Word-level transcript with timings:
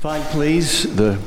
Find, 0.00 0.22
please, 0.26 0.94
the 0.94 1.18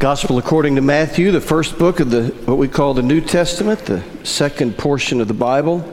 Gospel 0.00 0.38
according 0.38 0.74
to 0.74 0.80
Matthew, 0.80 1.30
the 1.30 1.40
first 1.40 1.78
book 1.78 2.00
of 2.00 2.10
the 2.10 2.30
what 2.46 2.58
we 2.58 2.66
call 2.66 2.92
the 2.92 3.00
New 3.00 3.20
Testament, 3.20 3.78
the 3.86 4.02
second 4.24 4.76
portion 4.76 5.20
of 5.20 5.28
the 5.28 5.34
Bible, 5.34 5.86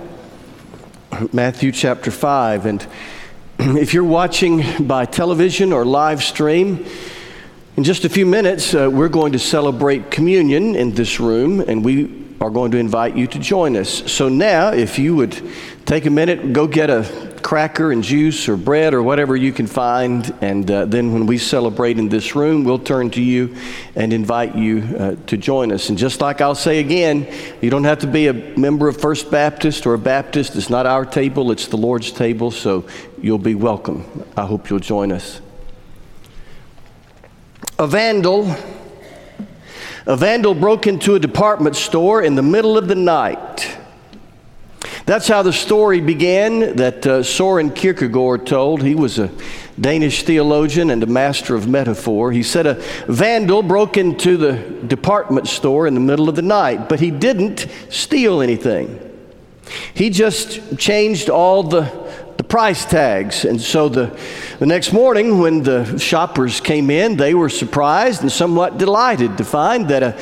Matthew 1.31 1.71
chapter 1.71 2.09
5. 2.09 2.65
And 2.65 2.87
if 3.59 3.93
you're 3.93 4.03
watching 4.03 4.87
by 4.87 5.05
television 5.05 5.71
or 5.71 5.85
live 5.85 6.23
stream, 6.23 6.87
in 7.77 7.83
just 7.83 8.05
a 8.05 8.09
few 8.09 8.25
minutes, 8.25 8.73
uh, 8.73 8.89
we're 8.91 9.07
going 9.07 9.33
to 9.33 9.39
celebrate 9.39 10.09
communion 10.09 10.75
in 10.75 10.95
this 10.95 11.19
room, 11.19 11.59
and 11.59 11.85
we 11.85 12.25
are 12.41 12.49
going 12.49 12.71
to 12.71 12.79
invite 12.79 13.15
you 13.15 13.27
to 13.27 13.37
join 13.37 13.77
us. 13.77 14.11
So 14.11 14.29
now, 14.29 14.69
if 14.69 14.97
you 14.97 15.15
would 15.15 15.39
take 15.85 16.07
a 16.07 16.09
minute, 16.09 16.53
go 16.53 16.65
get 16.65 16.89
a 16.89 17.03
cracker 17.45 17.91
and 17.91 18.03
juice 18.03 18.49
or 18.49 18.57
bread 18.57 18.91
or 18.95 19.03
whatever 19.03 19.35
you 19.35 19.53
can 19.53 19.67
find. 19.67 20.33
And 20.41 20.69
uh, 20.71 20.85
then 20.85 21.13
when 21.13 21.27
we 21.27 21.37
celebrate 21.37 21.99
in 21.99 22.09
this 22.09 22.35
room, 22.35 22.63
we'll 22.63 22.79
turn 22.79 23.11
to 23.11 23.21
you 23.21 23.55
and 23.95 24.11
invite 24.11 24.55
you 24.55 24.79
uh, 24.97 25.15
to 25.27 25.37
join 25.37 25.71
us. 25.71 25.89
And 25.89 25.97
just 25.97 26.21
like 26.21 26.41
I'll 26.41 26.55
say 26.55 26.79
again, 26.79 27.31
you 27.61 27.69
don't 27.69 27.83
have 27.83 27.99
to 27.99 28.07
be 28.07 28.29
a 28.29 28.33
member 28.33 28.87
of 28.87 28.99
First 28.99 29.29
Baptist 29.29 29.85
or 29.85 29.93
a 29.93 29.99
Baptist. 29.99 30.55
It's 30.55 30.71
not 30.71 30.87
our 30.87 31.05
table, 31.05 31.51
it's 31.51 31.67
the 31.67 31.77
Lord's 31.77 32.11
table. 32.11 32.49
So 32.49 32.87
you'll 33.21 33.37
be 33.37 33.53
welcome. 33.53 34.25
I 34.35 34.47
hope 34.47 34.71
you'll 34.71 34.79
join 34.79 35.11
us. 35.11 35.39
A 37.77 37.85
vandal. 37.85 38.55
A 40.07 40.17
vandal 40.17 40.55
broke 40.55 40.87
into 40.87 41.13
a 41.13 41.19
department 41.19 41.75
store 41.75 42.23
in 42.23 42.33
the 42.33 42.41
middle 42.41 42.75
of 42.75 42.87
the 42.87 42.95
night. 42.95 43.64
That's 45.05 45.27
how 45.27 45.43
the 45.43 45.53
story 45.53 46.01
began 46.01 46.77
that 46.77 47.05
uh, 47.05 47.21
Soren 47.21 47.69
Kierkegaard 47.69 48.47
told. 48.47 48.81
He 48.81 48.95
was 48.95 49.19
a 49.19 49.29
Danish 49.79 50.23
theologian 50.23 50.89
and 50.89 51.03
a 51.03 51.05
master 51.05 51.53
of 51.53 51.67
metaphor. 51.67 52.31
He 52.31 52.41
said 52.41 52.65
a 52.65 52.73
vandal 53.07 53.61
broke 53.61 53.97
into 53.97 54.35
the 54.35 54.53
department 54.87 55.47
store 55.47 55.85
in 55.85 55.93
the 55.93 55.99
middle 55.99 56.27
of 56.27 56.35
the 56.35 56.41
night, 56.41 56.89
but 56.89 56.99
he 56.99 57.11
didn't 57.11 57.67
steal 57.89 58.41
anything. 58.41 58.99
He 59.93 60.09
just 60.09 60.75
changed 60.79 61.29
all 61.29 61.61
the, 61.61 61.83
the 62.37 62.43
price 62.43 62.83
tags. 62.83 63.45
And 63.45 63.61
so 63.61 63.89
the, 63.89 64.19
the 64.57 64.65
next 64.65 64.91
morning, 64.91 65.37
when 65.37 65.61
the 65.61 65.99
shoppers 65.99 66.59
came 66.59 66.89
in, 66.89 67.15
they 67.15 67.35
were 67.35 67.49
surprised 67.49 68.21
and 68.23 68.31
somewhat 68.31 68.79
delighted 68.79 69.37
to 69.37 69.43
find 69.43 69.87
that 69.89 70.01
a, 70.01 70.19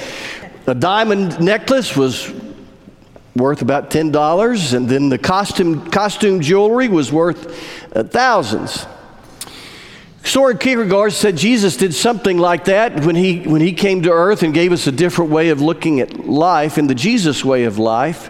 a 0.67 0.75
diamond 0.75 1.39
necklace 1.39 1.95
was 1.95 2.33
worth 3.35 3.61
about 3.61 3.89
$10, 3.89 4.73
and 4.73 4.87
then 4.87 5.09
the 5.09 5.17
costume, 5.17 5.89
costume 5.89 6.41
jewelry 6.41 6.87
was 6.87 7.11
worth 7.11 7.95
uh, 7.95 8.03
thousands. 8.03 8.85
Soren 10.23 10.57
Kierkegaard 10.57 11.11
said 11.13 11.35
Jesus 11.35 11.75
did 11.75 11.93
something 11.93 12.37
like 12.37 12.65
that 12.65 13.05
when 13.05 13.15
he, 13.15 13.41
when 13.41 13.59
he 13.59 13.73
came 13.73 14.03
to 14.03 14.11
earth 14.11 14.41
and 14.41 14.53
gave 14.53 14.71
us 14.71 14.87
a 14.87 14.91
different 14.91 15.31
way 15.31 15.49
of 15.49 15.61
looking 15.61 15.99
at 15.99 16.27
life, 16.27 16.77
in 16.77 16.87
the 16.87 16.95
Jesus 16.95 17.43
way 17.43 17.65
of 17.65 17.77
life. 17.77 18.29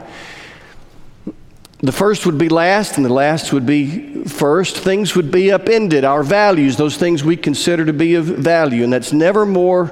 The 1.83 1.91
first 1.91 2.25
would 2.25 2.37
be 2.37 2.47
last, 2.47 2.95
and 2.95 3.05
the 3.05 3.11
last 3.11 3.51
would 3.51 3.65
be 3.65 4.23
first. 4.23 4.77
Things 4.77 5.17
would 5.17 5.31
be 5.31 5.51
upended. 5.51 6.05
Our 6.05 6.23
values, 6.23 6.77
those 6.77 6.95
things 6.95 7.25
we 7.25 7.35
consider 7.35 7.85
to 7.85 7.91
be 7.91 8.15
of 8.15 8.23
value, 8.23 8.85
and 8.85 8.93
that's 8.93 9.11
never 9.11 9.45
more. 9.45 9.91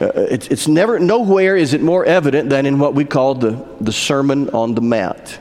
Uh, 0.00 0.12
it's, 0.16 0.48
it's 0.48 0.66
never 0.66 0.98
nowhere 0.98 1.54
is 1.54 1.74
it 1.74 1.82
more 1.82 2.06
evident 2.06 2.48
than 2.48 2.64
in 2.64 2.78
what 2.78 2.94
we 2.94 3.04
call 3.04 3.34
the, 3.34 3.62
the 3.82 3.92
Sermon 3.92 4.48
on 4.50 4.74
the 4.74 4.80
Mount. 4.80 5.38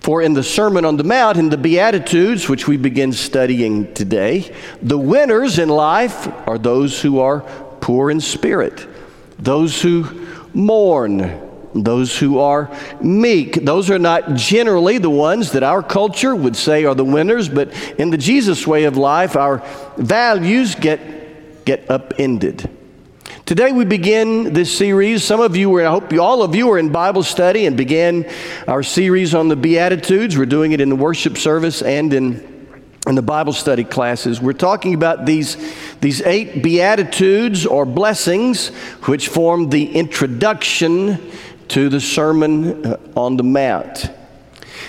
For 0.00 0.20
in 0.20 0.32
the 0.32 0.42
Sermon 0.42 0.84
on 0.84 0.96
the 0.96 1.04
Mount, 1.04 1.38
in 1.38 1.48
the 1.48 1.58
Beatitudes, 1.58 2.48
which 2.48 2.66
we 2.66 2.76
begin 2.76 3.12
studying 3.12 3.94
today, 3.94 4.52
the 4.82 4.98
winners 4.98 5.60
in 5.60 5.68
life 5.68 6.26
are 6.48 6.58
those 6.58 7.00
who 7.00 7.20
are 7.20 7.42
poor 7.80 8.10
in 8.10 8.20
spirit, 8.20 8.84
those 9.38 9.80
who 9.80 10.26
mourn, 10.54 11.49
those 11.74 12.16
who 12.18 12.38
are 12.38 12.70
meek. 13.00 13.64
Those 13.64 13.90
are 13.90 13.98
not 13.98 14.34
generally 14.34 14.98
the 14.98 15.10
ones 15.10 15.52
that 15.52 15.62
our 15.62 15.82
culture 15.82 16.34
would 16.34 16.56
say 16.56 16.84
are 16.84 16.94
the 16.94 17.04
winners, 17.04 17.48
but 17.48 17.72
in 17.98 18.10
the 18.10 18.18
Jesus 18.18 18.66
way 18.66 18.84
of 18.84 18.96
life, 18.96 19.36
our 19.36 19.62
values 19.96 20.74
get, 20.74 21.64
get 21.64 21.90
upended. 21.90 22.68
Today 23.46 23.72
we 23.72 23.84
begin 23.84 24.52
this 24.52 24.76
series. 24.76 25.24
Some 25.24 25.40
of 25.40 25.56
you 25.56 25.70
were, 25.70 25.84
I 25.84 25.90
hope 25.90 26.12
all 26.12 26.42
of 26.42 26.54
you 26.54 26.68
were 26.68 26.78
in 26.78 26.90
Bible 26.90 27.22
study 27.22 27.66
and 27.66 27.76
began 27.76 28.30
our 28.68 28.82
series 28.82 29.34
on 29.34 29.48
the 29.48 29.56
Beatitudes. 29.56 30.38
We're 30.38 30.46
doing 30.46 30.72
it 30.72 30.80
in 30.80 30.88
the 30.88 30.96
worship 30.96 31.36
service 31.36 31.82
and 31.82 32.12
in 32.12 32.50
in 33.06 33.14
the 33.14 33.22
Bible 33.22 33.54
study 33.54 33.82
classes, 33.82 34.42
we're 34.42 34.52
talking 34.52 34.92
about 34.92 35.24
these, 35.24 35.56
these 36.00 36.20
eight 36.20 36.62
beatitudes 36.62 37.64
or 37.64 37.86
blessings 37.86 38.68
which 39.06 39.28
form 39.28 39.70
the 39.70 39.90
introduction 39.90 41.32
to 41.70 41.88
the 41.88 42.00
Sermon 42.00 42.86
uh, 42.86 42.96
on 43.16 43.36
the 43.36 43.42
Mount. 43.42 44.10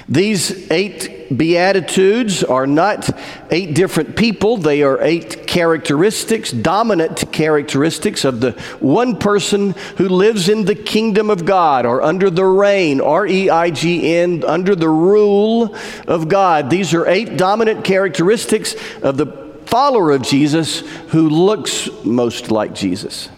These 0.07 0.69
eight 0.71 1.37
Beatitudes 1.37 2.43
are 2.43 2.67
not 2.67 3.09
eight 3.49 3.73
different 3.73 4.17
people, 4.17 4.57
they 4.57 4.83
are 4.83 5.01
eight 5.01 5.47
characteristics, 5.47 6.51
dominant 6.51 7.31
characteristics 7.31 8.25
of 8.25 8.41
the 8.41 8.51
one 8.79 9.17
person 9.17 9.71
who 9.97 10.09
lives 10.09 10.49
in 10.49 10.65
the 10.65 10.75
kingdom 10.75 11.29
of 11.29 11.45
God 11.45 11.85
or 11.85 12.01
under 12.01 12.29
the 12.29 12.43
reign, 12.43 12.99
R 12.99 13.25
E 13.25 13.49
I 13.49 13.69
G 13.69 14.15
N, 14.17 14.43
under 14.43 14.75
the 14.75 14.89
rule 14.89 15.75
of 16.07 16.27
God. 16.27 16.69
These 16.69 16.93
are 16.93 17.07
eight 17.07 17.37
dominant 17.37 17.85
characteristics 17.85 18.75
of 19.01 19.15
the 19.15 19.27
follower 19.67 20.11
of 20.11 20.23
Jesus 20.23 20.79
who 21.09 21.29
looks 21.29 21.89
most 22.03 22.51
like 22.51 22.75
Jesus. 22.75 23.29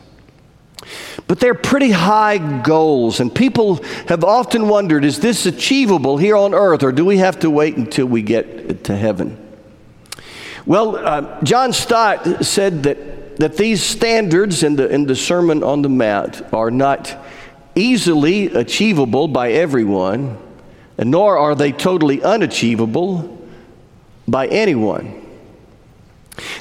But 1.28 1.39
they're 1.39 1.56
pretty 1.56 1.91
high 1.91 2.38
goals, 2.61 3.19
and 3.19 3.34
people 3.34 3.81
have 4.07 4.23
often 4.23 4.67
wondered 4.67 5.06
is 5.06 5.19
this 5.19 5.45
achievable 5.45 6.17
here 6.17 6.35
on 6.35 6.53
earth, 6.53 6.84
or 6.84 6.91
do 6.91 7.06
we 7.06 7.17
have 7.17 7.39
to 7.39 7.50
wait 7.50 7.78
until 7.78 8.06
we 8.06 8.22
get 8.22 8.84
to 8.85 8.95
heaven? 8.95 9.39
Well, 10.66 10.95
uh, 10.95 11.41
John 11.44 11.73
Stott 11.73 12.45
said 12.45 12.84
that, 12.84 13.38
that 13.38 13.57
these 13.57 13.81
standards 13.81 14.63
in 14.63 14.75
the, 14.75 14.89
in 14.89 15.06
the 15.06 15.16
Sermon 15.16 15.63
on 15.63 15.81
the 15.81 15.89
Mount 15.89 16.41
are 16.53 16.72
not 16.72 17.16
easily 17.75 18.47
achievable 18.47 19.28
by 19.28 19.51
everyone, 19.51 20.38
and 20.97 21.09
nor 21.09 21.38
are 21.38 21.55
they 21.55 21.72
totally 21.72 22.22
unachievable 22.22 23.45
by 24.28 24.47
anyone. 24.47 25.22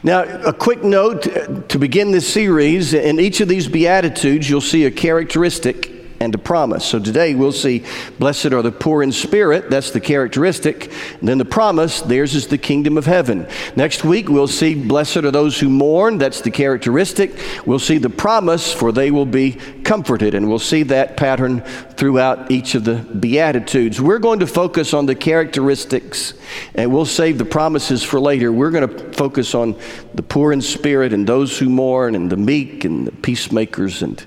Now, 0.03 0.23
a 0.23 0.53
quick 0.53 0.83
note 0.83 1.27
uh, 1.27 1.63
to 1.69 1.79
begin 1.79 2.11
this 2.11 2.31
series 2.31 2.95
in 2.95 3.19
each 3.21 3.41
of 3.41 3.49
these 3.49 3.69
Beatitudes, 3.69 4.49
you'll 4.51 4.61
see 4.61 4.85
a 4.85 4.91
characteristic 4.91 5.92
and 6.23 6.35
a 6.37 6.39
promise. 6.39 6.85
So 6.85 7.01
today 7.01 7.35
we'll 7.35 7.51
see, 7.51 7.85
blessed 8.21 8.53
are 8.53 8.63
the 8.63 8.71
poor 8.71 9.03
in 9.03 9.11
spirit, 9.11 9.69
that's 9.71 9.91
the 9.91 10.01
characteristic. 10.01 10.93
And 11.19 11.29
then 11.29 11.39
the 11.39 11.45
promise, 11.45 12.01
theirs 12.01 12.37
is 12.37 12.47
the 12.47 12.59
kingdom 12.59 12.97
of 12.97 13.07
heaven. 13.07 13.49
Next 13.75 14.05
week 14.05 14.29
we'll 14.29 14.47
see, 14.47 14.75
blessed 14.75 15.19
are 15.19 15.33
those 15.33 15.59
who 15.59 15.69
mourn, 15.69 16.19
that's 16.19 16.41
the 16.41 16.53
characteristic. 16.53 17.37
We'll 17.67 17.81
see 17.81 17.99
the 17.99 18.09
promise, 18.09 18.73
for 18.73 18.93
they 18.93 19.11
will 19.11 19.27
be 19.27 19.53
comforted. 19.83 20.35
And 20.35 20.49
we'll 20.49 20.61
see 20.61 20.85
that 20.85 21.17
pattern 21.17 21.63
throughout 21.97 22.53
each 22.53 22.77
of 22.77 22.85
the 22.85 22.95
Beatitudes. 22.95 24.01
We're 24.01 24.21
going 24.21 24.39
to 24.41 24.47
focus 24.47 24.95
on 24.95 25.07
the 25.07 25.17
characteristics, 25.17 26.35
and 26.75 26.93
we'll 26.93 27.05
save 27.05 27.39
the 27.39 27.45
promises 27.45 28.05
for 28.05 28.21
later. 28.21 28.53
We're 28.53 28.71
going 28.71 28.89
to 28.89 29.13
focus 29.13 29.57
on 29.57 29.77
the 30.15 30.23
poor 30.23 30.53
in 30.53 30.61
spirit 30.61 31.13
and 31.13 31.27
those 31.27 31.59
who 31.59 31.69
mourn 31.69 32.15
and 32.15 32.31
the 32.31 32.37
meek 32.37 32.85
and 32.85 33.09
the 33.09 33.13
peacemakers 33.13 34.03
and 34.03 34.25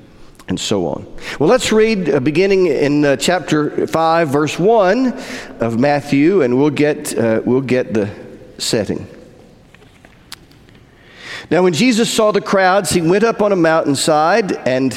and 0.47 0.59
so 0.59 0.87
on. 0.87 1.05
Well, 1.39 1.49
let's 1.49 1.71
read 1.71 2.09
uh, 2.09 2.19
beginning 2.19 2.67
in 2.67 3.03
uh, 3.03 3.15
chapter 3.15 3.87
5, 3.87 4.29
verse 4.29 4.59
1 4.59 5.07
of 5.59 5.79
Matthew, 5.79 6.41
and 6.41 6.57
we'll 6.57 6.69
get, 6.69 7.17
uh, 7.17 7.41
we'll 7.43 7.61
get 7.61 7.93
the 7.93 8.09
setting. 8.57 9.07
Now, 11.49 11.63
when 11.63 11.73
Jesus 11.73 12.11
saw 12.11 12.31
the 12.31 12.41
crowds, 12.41 12.91
he 12.91 13.01
went 13.01 13.23
up 13.23 13.41
on 13.41 13.51
a 13.51 13.55
mountainside 13.55 14.53
and 14.67 14.93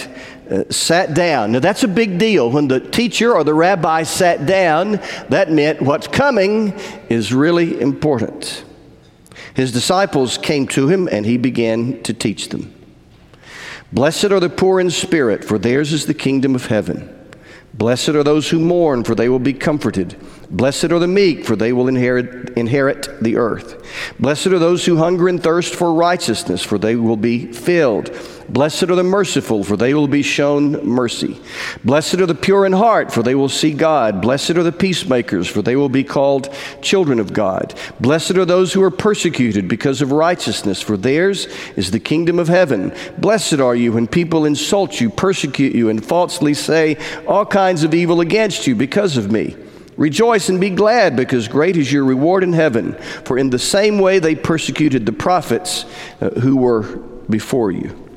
uh, 0.50 0.64
sat 0.70 1.12
down. 1.12 1.52
Now, 1.52 1.60
that's 1.60 1.82
a 1.82 1.88
big 1.88 2.18
deal. 2.18 2.50
When 2.50 2.68
the 2.68 2.80
teacher 2.80 3.34
or 3.34 3.44
the 3.44 3.52
rabbi 3.52 4.02
sat 4.04 4.46
down, 4.46 5.00
that 5.28 5.50
meant 5.50 5.82
what's 5.82 6.08
coming 6.08 6.78
is 7.08 7.34
really 7.34 7.78
important. 7.80 8.64
His 9.54 9.72
disciples 9.72 10.38
came 10.38 10.66
to 10.68 10.88
him, 10.88 11.08
and 11.10 11.26
he 11.26 11.36
began 11.36 12.02
to 12.04 12.14
teach 12.14 12.48
them. 12.48 12.77
Blessed 13.92 14.26
are 14.26 14.40
the 14.40 14.50
poor 14.50 14.80
in 14.80 14.90
spirit, 14.90 15.44
for 15.44 15.58
theirs 15.58 15.92
is 15.92 16.06
the 16.06 16.14
kingdom 16.14 16.54
of 16.54 16.66
heaven. 16.66 17.14
Blessed 17.74 18.10
are 18.10 18.24
those 18.24 18.50
who 18.50 18.58
mourn, 18.58 19.04
for 19.04 19.14
they 19.14 19.28
will 19.28 19.38
be 19.38 19.54
comforted. 19.54 20.16
Blessed 20.50 20.92
are 20.92 20.98
the 20.98 21.06
meek, 21.06 21.44
for 21.44 21.56
they 21.56 21.74
will 21.74 21.88
inherit, 21.88 22.56
inherit 22.56 23.22
the 23.22 23.36
earth. 23.36 23.84
Blessed 24.18 24.46
are 24.46 24.58
those 24.58 24.86
who 24.86 24.96
hunger 24.96 25.28
and 25.28 25.42
thirst 25.42 25.74
for 25.74 25.92
righteousness, 25.92 26.62
for 26.62 26.78
they 26.78 26.96
will 26.96 27.18
be 27.18 27.52
filled. 27.52 28.10
Blessed 28.48 28.84
are 28.84 28.94
the 28.94 29.02
merciful, 29.02 29.62
for 29.62 29.76
they 29.76 29.92
will 29.92 30.08
be 30.08 30.22
shown 30.22 30.82
mercy. 30.86 31.38
Blessed 31.84 32.14
are 32.14 32.26
the 32.26 32.34
pure 32.34 32.64
in 32.64 32.72
heart, 32.72 33.12
for 33.12 33.22
they 33.22 33.34
will 33.34 33.50
see 33.50 33.74
God. 33.74 34.22
Blessed 34.22 34.52
are 34.52 34.62
the 34.62 34.72
peacemakers, 34.72 35.46
for 35.46 35.60
they 35.60 35.76
will 35.76 35.90
be 35.90 36.02
called 36.02 36.48
children 36.80 37.20
of 37.20 37.34
God. 37.34 37.78
Blessed 38.00 38.38
are 38.38 38.46
those 38.46 38.72
who 38.72 38.82
are 38.82 38.90
persecuted 38.90 39.68
because 39.68 40.00
of 40.00 40.12
righteousness, 40.12 40.80
for 40.80 40.96
theirs 40.96 41.44
is 41.76 41.90
the 41.90 42.00
kingdom 42.00 42.38
of 42.38 42.48
heaven. 42.48 42.94
Blessed 43.18 43.60
are 43.60 43.76
you 43.76 43.92
when 43.92 44.06
people 44.06 44.46
insult 44.46 44.98
you, 44.98 45.10
persecute 45.10 45.74
you, 45.74 45.90
and 45.90 46.02
falsely 46.02 46.54
say 46.54 46.96
all 47.26 47.44
kinds 47.44 47.84
of 47.84 47.92
evil 47.92 48.22
against 48.22 48.66
you 48.66 48.74
because 48.74 49.18
of 49.18 49.30
me. 49.30 49.54
Rejoice 49.98 50.48
and 50.48 50.60
be 50.60 50.70
glad, 50.70 51.16
because 51.16 51.48
great 51.48 51.76
is 51.76 51.92
your 51.92 52.04
reward 52.04 52.44
in 52.44 52.54
heaven. 52.54 52.94
For 53.24 53.36
in 53.36 53.50
the 53.50 53.58
same 53.58 53.98
way 53.98 54.20
they 54.20 54.34
persecuted 54.36 55.04
the 55.04 55.12
prophets 55.12 55.84
uh, 56.20 56.30
who 56.30 56.56
were 56.56 56.82
before 57.28 57.72
you. 57.72 58.08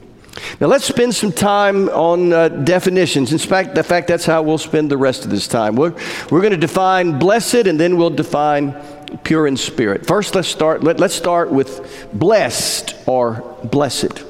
Now 0.62 0.68
let's 0.68 0.86
spend 0.86 1.14
some 1.16 1.32
time 1.32 1.90
on 1.90 2.32
uh, 2.32 2.50
definitions. 2.50 3.34
In 3.34 3.40
fact, 3.40 3.76
fact 3.84 4.08
that's 4.08 4.26
how 4.26 4.44
we'll 4.44 4.60
spend 4.60 4.92
the 4.92 4.98
rest 4.98 5.26
of 5.26 5.32
this 5.32 5.48
time. 5.48 5.76
We're, 5.76 5.96
we're 6.30 6.42
going 6.42 6.52
to 6.52 6.58
define 6.58 7.20
blessed, 7.20 7.66
and 7.68 7.80
then 7.80 7.98
we'll 7.98 8.12
define 8.12 8.76
pure 9.24 9.48
in 9.48 9.58
spirit. 9.58 10.06
First, 10.06 10.36
let's 10.36 10.48
start. 10.48 10.84
Let, 10.84 11.00
let's 11.00 11.16
start 11.16 11.52
with 11.52 12.08
blessed 12.14 12.96
or 13.08 13.58
blessed. 13.64 14.24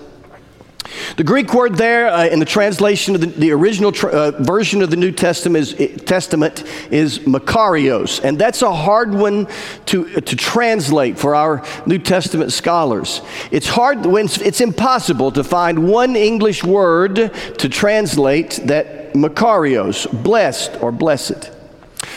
The 1.18 1.24
Greek 1.24 1.54
word 1.54 1.76
there 1.76 2.08
uh, 2.08 2.26
in 2.26 2.40
the 2.40 2.46
translation 2.46 3.16
of 3.16 3.22
the, 3.22 3.28
the 3.28 3.52
original 3.52 3.92
tra- 3.92 4.10
uh, 4.10 4.32
version 4.44 4.82
of 4.82 4.90
the 4.90 4.96
New 4.96 5.12
Testament 5.12 5.74
is, 5.78 6.02
Testament 6.04 6.64
is 6.90 7.20
Makarios, 7.20 8.24
and 8.24 8.40
that's 8.40 8.62
a 8.62 8.74
hard 8.74 9.14
one 9.14 9.48
to, 9.88 10.08
uh, 10.16 10.22
to 10.22 10.36
translate 10.36 11.20
for 11.20 11.36
our 11.36 11.64
New 11.86 12.00
Testament 12.00 12.52
scholars. 12.52 13.22
It's 13.52 13.68
hard, 13.68 14.06
it's, 14.06 14.38
it's 14.40 14.62
impossible 14.62 15.32
to 15.34 15.44
find 15.44 15.88
one 15.90 16.16
English 16.16 16.64
word 16.64 17.16
to 17.16 17.70
translate 17.70 18.60
that 18.66 19.14
Makarios, 19.14 20.08
blessed 20.24 20.78
or 20.82 20.92
blessed. 20.92 21.52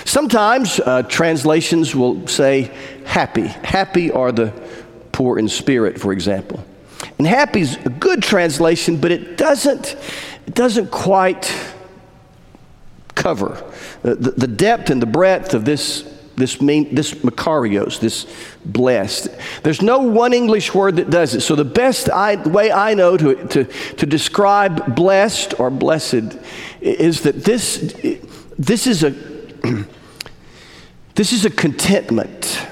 Sometimes 0.05 0.81
uh, 0.81 1.03
translations 1.03 1.95
will 1.95 2.27
say 2.27 2.71
happy. 3.05 3.47
Happy 3.47 4.11
are 4.13 4.33
the 4.33 4.53
poor 5.13 5.39
in 5.39 5.49
spirit, 5.49 6.01
for 6.01 6.13
example. 6.13 6.65
And 7.19 7.27
happy 7.27 7.61
is 7.61 7.77
a 7.85 7.91
good 7.91 8.23
translation, 8.23 8.97
but 8.97 9.13
it 9.13 9.37
doesn't, 9.37 9.97
it 10.47 10.55
doesn't 10.55 10.91
quite 10.91 11.53
cover 13.15 13.63
the, 14.03 14.15
the 14.15 14.47
depth 14.47 14.91
and 14.91 15.01
the 15.01 15.07
breadth 15.07 15.55
of 15.55 15.65
this 15.65 16.11
this 16.37 16.61
mean 16.61 16.95
this 16.95 17.15
makarios 17.15 18.01
this 18.01 18.27
blessed. 18.65 19.29
There's 19.63 19.81
no 19.81 20.01
one 20.01 20.33
english 20.33 20.75
word 20.75 20.97
that 20.97 21.09
does 21.09 21.35
it. 21.35 21.43
So 21.43 21.55
the 21.55 21.65
best 21.65 22.11
I, 22.11 22.37
way 22.49 22.73
i 22.73 22.93
know 22.93 23.17
to, 23.17 23.47
to, 23.49 23.65
to 23.65 24.07
describe 24.07 24.97
blessed 24.97 25.59
or 25.61 25.71
blessed 25.71 26.37
is 26.81 27.21
that 27.23 27.45
this 27.45 27.95
this 28.59 28.87
is 28.87 29.05
a 29.05 29.11
this 31.15 31.33
is 31.33 31.45
a 31.45 31.51
contentment 31.51 32.67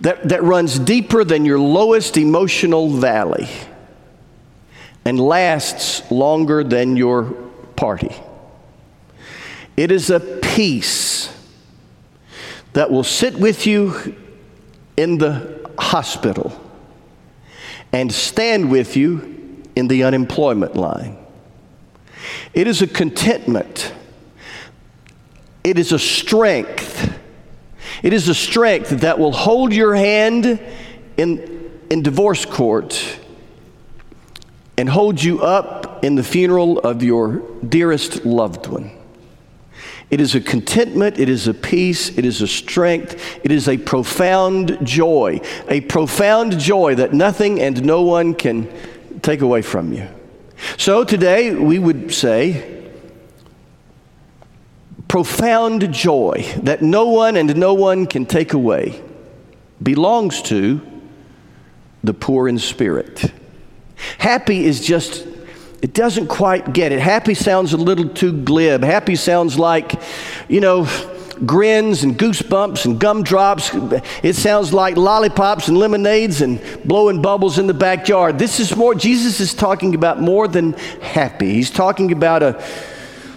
that, 0.00 0.28
that 0.28 0.42
runs 0.42 0.78
deeper 0.78 1.24
than 1.24 1.44
your 1.44 1.58
lowest 1.58 2.16
emotional 2.16 2.88
valley 2.88 3.48
and 5.04 5.18
lasts 5.18 6.08
longer 6.10 6.62
than 6.62 6.96
your 6.96 7.24
party. 7.76 8.14
It 9.76 9.90
is 9.90 10.10
a 10.10 10.20
peace 10.20 11.34
that 12.72 12.90
will 12.90 13.04
sit 13.04 13.34
with 13.38 13.66
you 13.66 14.16
in 14.96 15.18
the 15.18 15.70
hospital 15.78 16.52
and 17.92 18.12
stand 18.12 18.70
with 18.70 18.96
you 18.96 19.64
in 19.76 19.88
the 19.88 20.04
unemployment 20.04 20.76
line. 20.76 21.16
It 22.52 22.66
is 22.66 22.82
a 22.82 22.86
contentment. 22.86 23.92
It 25.64 25.78
is 25.78 25.92
a 25.92 25.98
strength 25.98 27.17
it 28.02 28.12
is 28.12 28.28
a 28.28 28.34
strength 28.34 28.90
that 29.00 29.18
will 29.18 29.32
hold 29.32 29.72
your 29.72 29.94
hand 29.94 30.60
in, 31.16 31.70
in 31.90 32.02
divorce 32.02 32.44
court 32.44 33.18
and 34.76 34.88
hold 34.88 35.22
you 35.22 35.42
up 35.42 36.04
in 36.04 36.14
the 36.14 36.22
funeral 36.22 36.78
of 36.78 37.02
your 37.02 37.42
dearest 37.68 38.24
loved 38.24 38.66
one. 38.68 38.92
It 40.10 40.20
is 40.20 40.34
a 40.34 40.40
contentment, 40.40 41.18
it 41.18 41.28
is 41.28 41.48
a 41.48 41.54
peace, 41.54 42.16
it 42.16 42.24
is 42.24 42.40
a 42.40 42.46
strength, 42.46 43.40
it 43.44 43.52
is 43.52 43.68
a 43.68 43.76
profound 43.76 44.78
joy, 44.86 45.40
a 45.68 45.82
profound 45.82 46.58
joy 46.58 46.94
that 46.94 47.12
nothing 47.12 47.60
and 47.60 47.84
no 47.84 48.02
one 48.02 48.34
can 48.34 48.72
take 49.20 49.42
away 49.42 49.60
from 49.60 49.92
you. 49.92 50.08
So 50.78 51.04
today 51.04 51.54
we 51.54 51.78
would 51.78 52.14
say, 52.14 52.77
profound 55.08 55.92
joy 55.92 56.44
that 56.58 56.82
no 56.82 57.08
one 57.08 57.36
and 57.36 57.56
no 57.56 57.74
one 57.74 58.06
can 58.06 58.26
take 58.26 58.52
away 58.52 59.02
belongs 59.82 60.42
to 60.42 60.80
the 62.04 62.14
poor 62.14 62.48
in 62.48 62.58
spirit. 62.58 63.32
Happy 64.18 64.64
is 64.64 64.84
just, 64.84 65.26
it 65.82 65.94
doesn't 65.94 66.28
quite 66.28 66.72
get 66.72 66.92
it. 66.92 67.00
Happy 67.00 67.34
sounds 67.34 67.72
a 67.72 67.76
little 67.76 68.08
too 68.08 68.32
glib. 68.42 68.82
Happy 68.82 69.16
sounds 69.16 69.58
like, 69.58 70.00
you 70.48 70.60
know, 70.60 70.86
grins 71.46 72.02
and 72.02 72.18
goosebumps 72.18 72.84
and 72.84 72.98
gumdrops. 72.98 73.70
It 74.22 74.34
sounds 74.34 74.72
like 74.72 74.96
lollipops 74.96 75.68
and 75.68 75.78
lemonades 75.78 76.40
and 76.42 76.60
blowing 76.84 77.22
bubbles 77.22 77.58
in 77.58 77.66
the 77.66 77.74
backyard. 77.74 78.38
This 78.38 78.60
is 78.60 78.76
more, 78.76 78.94
Jesus 78.94 79.40
is 79.40 79.54
talking 79.54 79.94
about 79.94 80.20
more 80.20 80.48
than 80.48 80.72
happy. 81.00 81.52
He's 81.54 81.70
talking 81.70 82.12
about 82.12 82.42
a, 82.42 82.64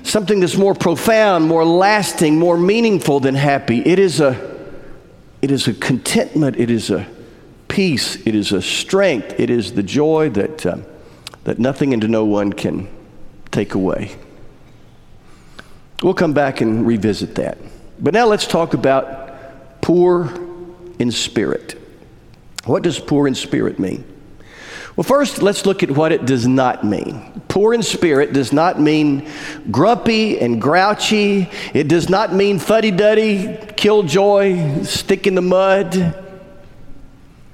something 0.04 0.40
that's 0.40 0.58
more 0.58 0.74
profound, 0.74 1.46
more 1.48 1.66
lasting, 1.66 2.38
more 2.38 2.58
meaningful 2.58 3.20
than 3.20 3.36
happy. 3.36 3.80
It 3.80 4.00
is 4.00 4.20
a, 4.20 4.60
it 5.42 5.52
is 5.52 5.68
a 5.68 5.74
contentment, 5.74 6.58
it 6.58 6.70
is 6.70 6.90
a 6.90 7.08
peace, 7.68 8.16
it 8.28 8.36
is 8.36 8.52
a 8.52 8.62
strength, 8.62 9.40
it 9.40 9.50
is 9.50 9.74
the 9.74 9.84
joy 9.84 10.30
that, 10.32 10.66
uh, 10.66 10.78
that 11.44 11.60
nothing 11.60 11.94
and 11.94 12.10
no 12.10 12.26
one 12.26 12.52
can 12.54 12.88
take 13.52 13.74
away. 13.74 14.16
We'll 16.04 16.14
come 16.14 16.34
back 16.34 16.62
and 16.62 16.86
revisit 16.86 17.36
that. 17.36 17.58
But 18.00 18.14
now 18.14 18.26
let's 18.26 18.48
talk 18.48 18.74
about 18.74 19.82
poor 19.82 20.34
in 20.98 21.12
spirit. 21.12 21.80
What 22.66 22.84
does 22.84 23.00
poor 23.00 23.28
in 23.28 23.36
spirit 23.36 23.80
mean? 23.80 24.04
Well, 24.96 25.06
first, 25.06 25.42
let's 25.42 25.66
look 25.66 25.84
at 25.84 25.92
what 25.92 26.12
it 26.12 26.26
does 26.26 26.46
not 26.48 26.84
mean. 26.84 27.42
Poor 27.48 27.74
in 27.74 27.82
spirit 27.82 28.34
does 28.34 28.52
not 28.52 28.80
mean 28.80 29.30
grumpy 29.70 30.40
and 30.40 30.62
grouchy. 30.62 31.50
It 31.74 31.88
does 31.88 32.10
not 32.10 32.34
mean 32.34 32.60
fuddy 32.60 32.92
duddy, 32.92 33.58
killjoy, 33.78 34.84
stick 34.84 35.28
in 35.28 35.36
the 35.36 35.42
mud. 35.42 36.18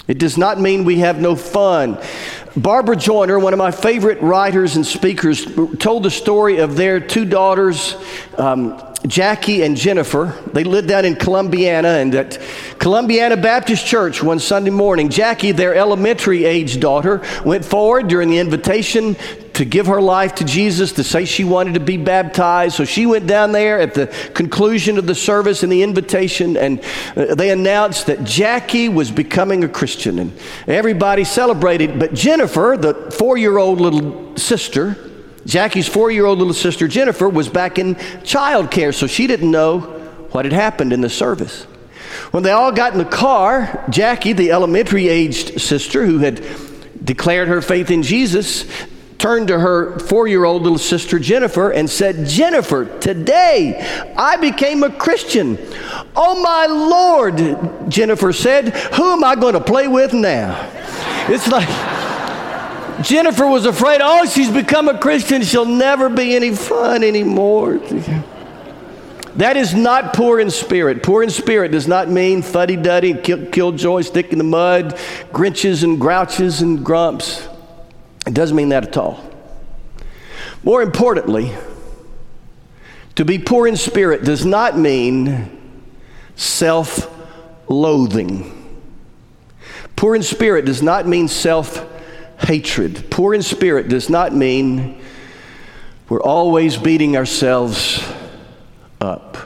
It 0.07 0.17
does 0.17 0.37
not 0.37 0.59
mean 0.59 0.83
we 0.83 0.99
have 0.99 1.19
no 1.19 1.35
fun. 1.35 2.01
Barbara 2.55 2.95
Joyner, 2.95 3.37
one 3.37 3.53
of 3.53 3.59
my 3.59 3.71
favorite 3.71 4.19
writers 4.21 4.75
and 4.75 4.85
speakers, 4.85 5.45
told 5.77 6.03
the 6.03 6.09
story 6.09 6.57
of 6.57 6.75
their 6.75 6.99
two 6.99 7.25
daughters, 7.25 7.95
um, 8.37 8.81
Jackie 9.07 9.63
and 9.63 9.77
Jennifer. 9.77 10.37
They 10.53 10.63
lived 10.63 10.87
down 10.87 11.05
in 11.05 11.15
Columbiana, 11.15 12.01
and 12.01 12.13
at 12.13 12.39
Columbiana 12.79 13.41
Baptist 13.41 13.85
Church 13.85 14.21
one 14.21 14.39
Sunday 14.39 14.69
morning, 14.69 15.09
Jackie, 15.09 15.51
their 15.51 15.75
elementary 15.75 16.45
age 16.45 16.79
daughter, 16.79 17.23
went 17.45 17.63
forward 17.63 18.07
during 18.07 18.29
the 18.29 18.39
invitation 18.39 19.15
to 19.53 19.65
give 19.65 19.87
her 19.87 19.99
life 19.99 20.35
to 20.35 20.45
Jesus, 20.45 20.91
to 20.93 21.03
say 21.03 21.25
she 21.25 21.43
wanted 21.43 21.73
to 21.73 21.79
be 21.79 21.97
baptized. 21.97 22.75
So 22.75 22.85
she 22.85 23.07
went 23.07 23.25
down 23.25 23.51
there 23.51 23.79
at 23.79 23.95
the 23.95 24.07
conclusion 24.35 24.99
of 24.99 25.07
the 25.07 25.15
service 25.15 25.63
and 25.63 25.71
the 25.71 25.81
invitation, 25.81 26.57
and 26.57 26.83
uh, 27.15 27.33
they 27.33 27.49
announced 27.49 28.05
that 28.05 28.23
Jackie 28.23 28.87
was 28.87 29.09
becoming 29.09 29.63
a 29.63 29.69
Christian. 29.69 30.19
And 30.19 30.37
everybody 30.67 31.23
celebrated. 31.23 31.97
But 31.97 32.13
Jennifer, 32.13 32.77
the 32.79 33.11
four 33.11 33.37
year 33.37 33.57
old 33.57 33.81
little 33.81 34.37
sister, 34.37 35.06
Jackie's 35.47 35.87
four 35.87 36.11
year 36.11 36.25
old 36.25 36.39
little 36.39 36.53
sister 36.53 36.87
Jennifer 36.89 37.29
was 37.29 37.47
back 37.47 37.79
in 37.79 37.95
childcare, 37.95 38.93
so 38.93 39.07
she 39.07 39.27
didn't 39.27 39.49
know 39.49 39.79
what 40.31 40.43
had 40.43 40.53
happened 40.53 40.91
in 40.91 40.99
the 40.99 41.09
service. 41.09 41.63
When 42.31 42.43
they 42.43 42.51
all 42.51 42.71
got 42.73 42.91
in 42.91 42.99
the 42.99 43.05
car, 43.05 43.85
Jackie, 43.89 44.33
the 44.33 44.51
elementary 44.51 45.07
aged 45.07 45.61
sister 45.61 46.05
who 46.05 46.19
had 46.19 46.45
declared 47.03 47.47
her 47.47 47.61
faith 47.61 47.89
in 47.89 48.03
Jesus, 48.03 48.65
turned 49.17 49.47
to 49.47 49.57
her 49.57 49.97
four 49.99 50.27
year 50.27 50.43
old 50.43 50.63
little 50.63 50.77
sister 50.77 51.17
Jennifer 51.17 51.71
and 51.71 51.89
said, 51.89 52.27
Jennifer, 52.27 52.85
today 52.99 53.79
I 54.17 54.35
became 54.35 54.83
a 54.83 54.91
Christian. 54.91 55.57
Oh 56.13 56.41
my 56.43 56.65
Lord, 56.65 57.89
Jennifer 57.89 58.33
said, 58.33 58.75
who 58.95 59.13
am 59.13 59.23
I 59.23 59.35
going 59.35 59.53
to 59.53 59.61
play 59.61 59.87
with 59.87 60.13
now? 60.13 60.69
It's 61.29 61.47
like, 61.47 61.69
Jennifer 63.01 63.47
was 63.47 63.65
afraid, 63.65 63.99
oh, 64.01 64.25
she's 64.25 64.49
become 64.49 64.87
a 64.87 64.97
Christian. 64.97 65.43
She'll 65.43 65.65
never 65.65 66.09
be 66.09 66.35
any 66.35 66.55
fun 66.55 67.03
anymore. 67.03 67.79
That 69.35 69.55
is 69.55 69.75
not 69.75 70.13
poor 70.13 70.39
in 70.39 70.49
spirit. 70.49 71.03
Poor 71.03 71.21
in 71.21 71.29
spirit 71.29 71.71
does 71.71 71.87
not 71.87 72.09
mean 72.09 72.41
fuddy 72.41 72.75
duddy, 72.75 73.13
kill, 73.13 73.45
killjoy, 73.45 74.01
stick 74.01 74.31
in 74.31 74.39
the 74.39 74.43
mud, 74.43 74.95
grinches 75.31 75.83
and 75.83 75.99
grouches 75.99 76.61
and 76.61 76.83
grumps. 76.83 77.47
It 78.25 78.33
doesn't 78.33 78.57
mean 78.57 78.69
that 78.69 78.87
at 78.87 78.97
all. 78.97 79.23
More 80.63 80.81
importantly, 80.81 81.55
to 83.15 83.25
be 83.25 83.37
poor 83.37 83.67
in 83.67 83.77
spirit 83.77 84.23
does 84.23 84.43
not 84.43 84.77
mean 84.77 85.59
self 86.35 87.13
loathing. 87.69 88.53
Poor 89.95 90.15
in 90.15 90.23
spirit 90.23 90.65
does 90.65 90.81
not 90.81 91.07
mean 91.07 91.27
self 91.27 91.85
hatred. 92.39 93.09
Poor 93.09 93.33
in 93.33 93.41
spirit 93.41 93.87
does 93.87 94.09
not 94.09 94.33
mean 94.33 95.01
we're 96.09 96.21
always 96.21 96.77
beating 96.77 97.17
ourselves 97.17 98.01
up. 99.01 99.37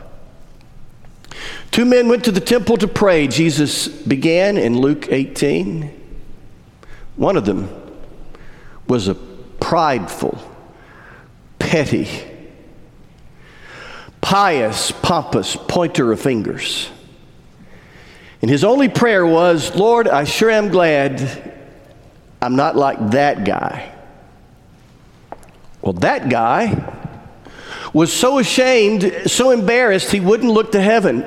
Two 1.71 1.85
men 1.85 2.09
went 2.09 2.25
to 2.25 2.31
the 2.31 2.41
temple 2.41 2.77
to 2.77 2.87
pray. 2.87 3.27
Jesus 3.27 3.87
began 3.87 4.57
in 4.57 4.77
Luke 4.77 5.07
18. 5.09 5.99
One 7.15 7.37
of 7.37 7.45
them 7.45 7.69
was 8.87 9.07
a 9.07 9.15
prideful, 9.15 10.37
petty, 11.59 12.09
pious, 14.19 14.91
pompous 14.91 15.55
pointer 15.55 16.11
of 16.11 16.19
fingers. 16.19 16.89
And 18.41 18.49
his 18.49 18.63
only 18.63 18.89
prayer 18.89 19.25
was, 19.25 19.73
Lord, 19.75 20.07
I 20.07 20.25
sure 20.25 20.49
am 20.49 20.69
glad 20.69 21.60
I'm 22.41 22.55
not 22.55 22.75
like 22.75 23.11
that 23.11 23.45
guy. 23.45 23.93
Well, 25.81 25.93
that 25.93 26.29
guy 26.29 26.97
was 27.93 28.11
so 28.11 28.39
ashamed, 28.39 29.23
so 29.27 29.51
embarrassed, 29.51 30.11
he 30.11 30.19
wouldn't 30.19 30.51
look 30.51 30.71
to 30.71 30.81
heaven. 30.81 31.25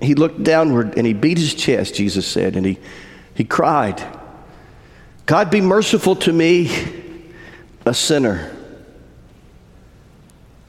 He 0.00 0.14
looked 0.14 0.42
downward 0.42 0.96
and 0.96 1.06
he 1.06 1.12
beat 1.12 1.38
his 1.38 1.54
chest, 1.54 1.94
Jesus 1.94 2.26
said, 2.26 2.56
and 2.56 2.64
he, 2.66 2.78
he 3.34 3.44
cried, 3.44 4.02
God 5.26 5.50
be 5.50 5.60
merciful 5.60 6.16
to 6.16 6.32
me, 6.32 6.70
a 7.86 7.94
sinner. 7.94 8.54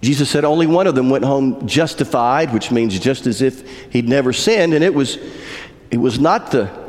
Jesus 0.01 0.29
said 0.29 0.45
only 0.45 0.65
one 0.65 0.87
of 0.87 0.95
them 0.95 1.09
went 1.09 1.23
home 1.23 1.67
justified, 1.67 2.53
which 2.53 2.71
means 2.71 2.97
just 2.99 3.27
as 3.27 3.41
if 3.41 3.91
he'd 3.91 4.09
never 4.09 4.33
sinned, 4.33 4.73
and 4.73 4.83
it 4.83 4.93
was, 4.93 5.17
it 5.91 5.97
was 5.97 6.19
not 6.19 6.51
the 6.51 6.80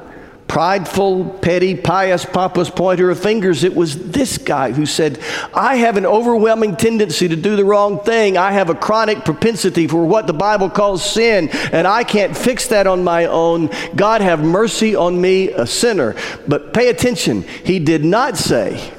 prideful, 0.53 1.25
petty, 1.41 1.75
pious, 1.75 2.27
pompous 2.27 2.69
pointer 2.69 3.11
of 3.11 3.19
fingers. 3.19 3.65
It 3.65 3.75
was 3.75 4.11
this 4.11 4.37
guy 4.37 4.73
who 4.73 4.85
said, 4.85 5.19
I 5.55 5.77
have 5.77 5.97
an 5.97 6.05
overwhelming 6.05 6.77
tendency 6.77 7.27
to 7.27 7.37
do 7.37 7.57
the 7.57 7.65
wrong 7.65 8.01
thing. 8.01 8.37
I 8.37 8.53
have 8.53 8.69
a 8.69 8.75
chronic 8.75 9.25
propensity 9.25 9.89
for 9.89 10.05
what 10.05 10.27
the 10.27 10.35
Bible 10.35 10.69
calls 10.69 11.03
sin, 11.03 11.49
and 11.73 11.87
I 11.87 12.05
can't 12.05 12.37
fix 12.37 12.67
that 12.67 12.87
on 12.87 13.03
my 13.03 13.25
own. 13.25 13.71
God 13.97 14.21
have 14.21 14.45
mercy 14.45 14.95
on 14.95 15.19
me, 15.19 15.49
a 15.49 15.67
sinner. 15.67 16.17
But 16.47 16.75
pay 16.75 16.91
attention, 16.91 17.45
he 17.65 17.79
did 17.79 18.05
not 18.05 18.37
say, 18.37 18.93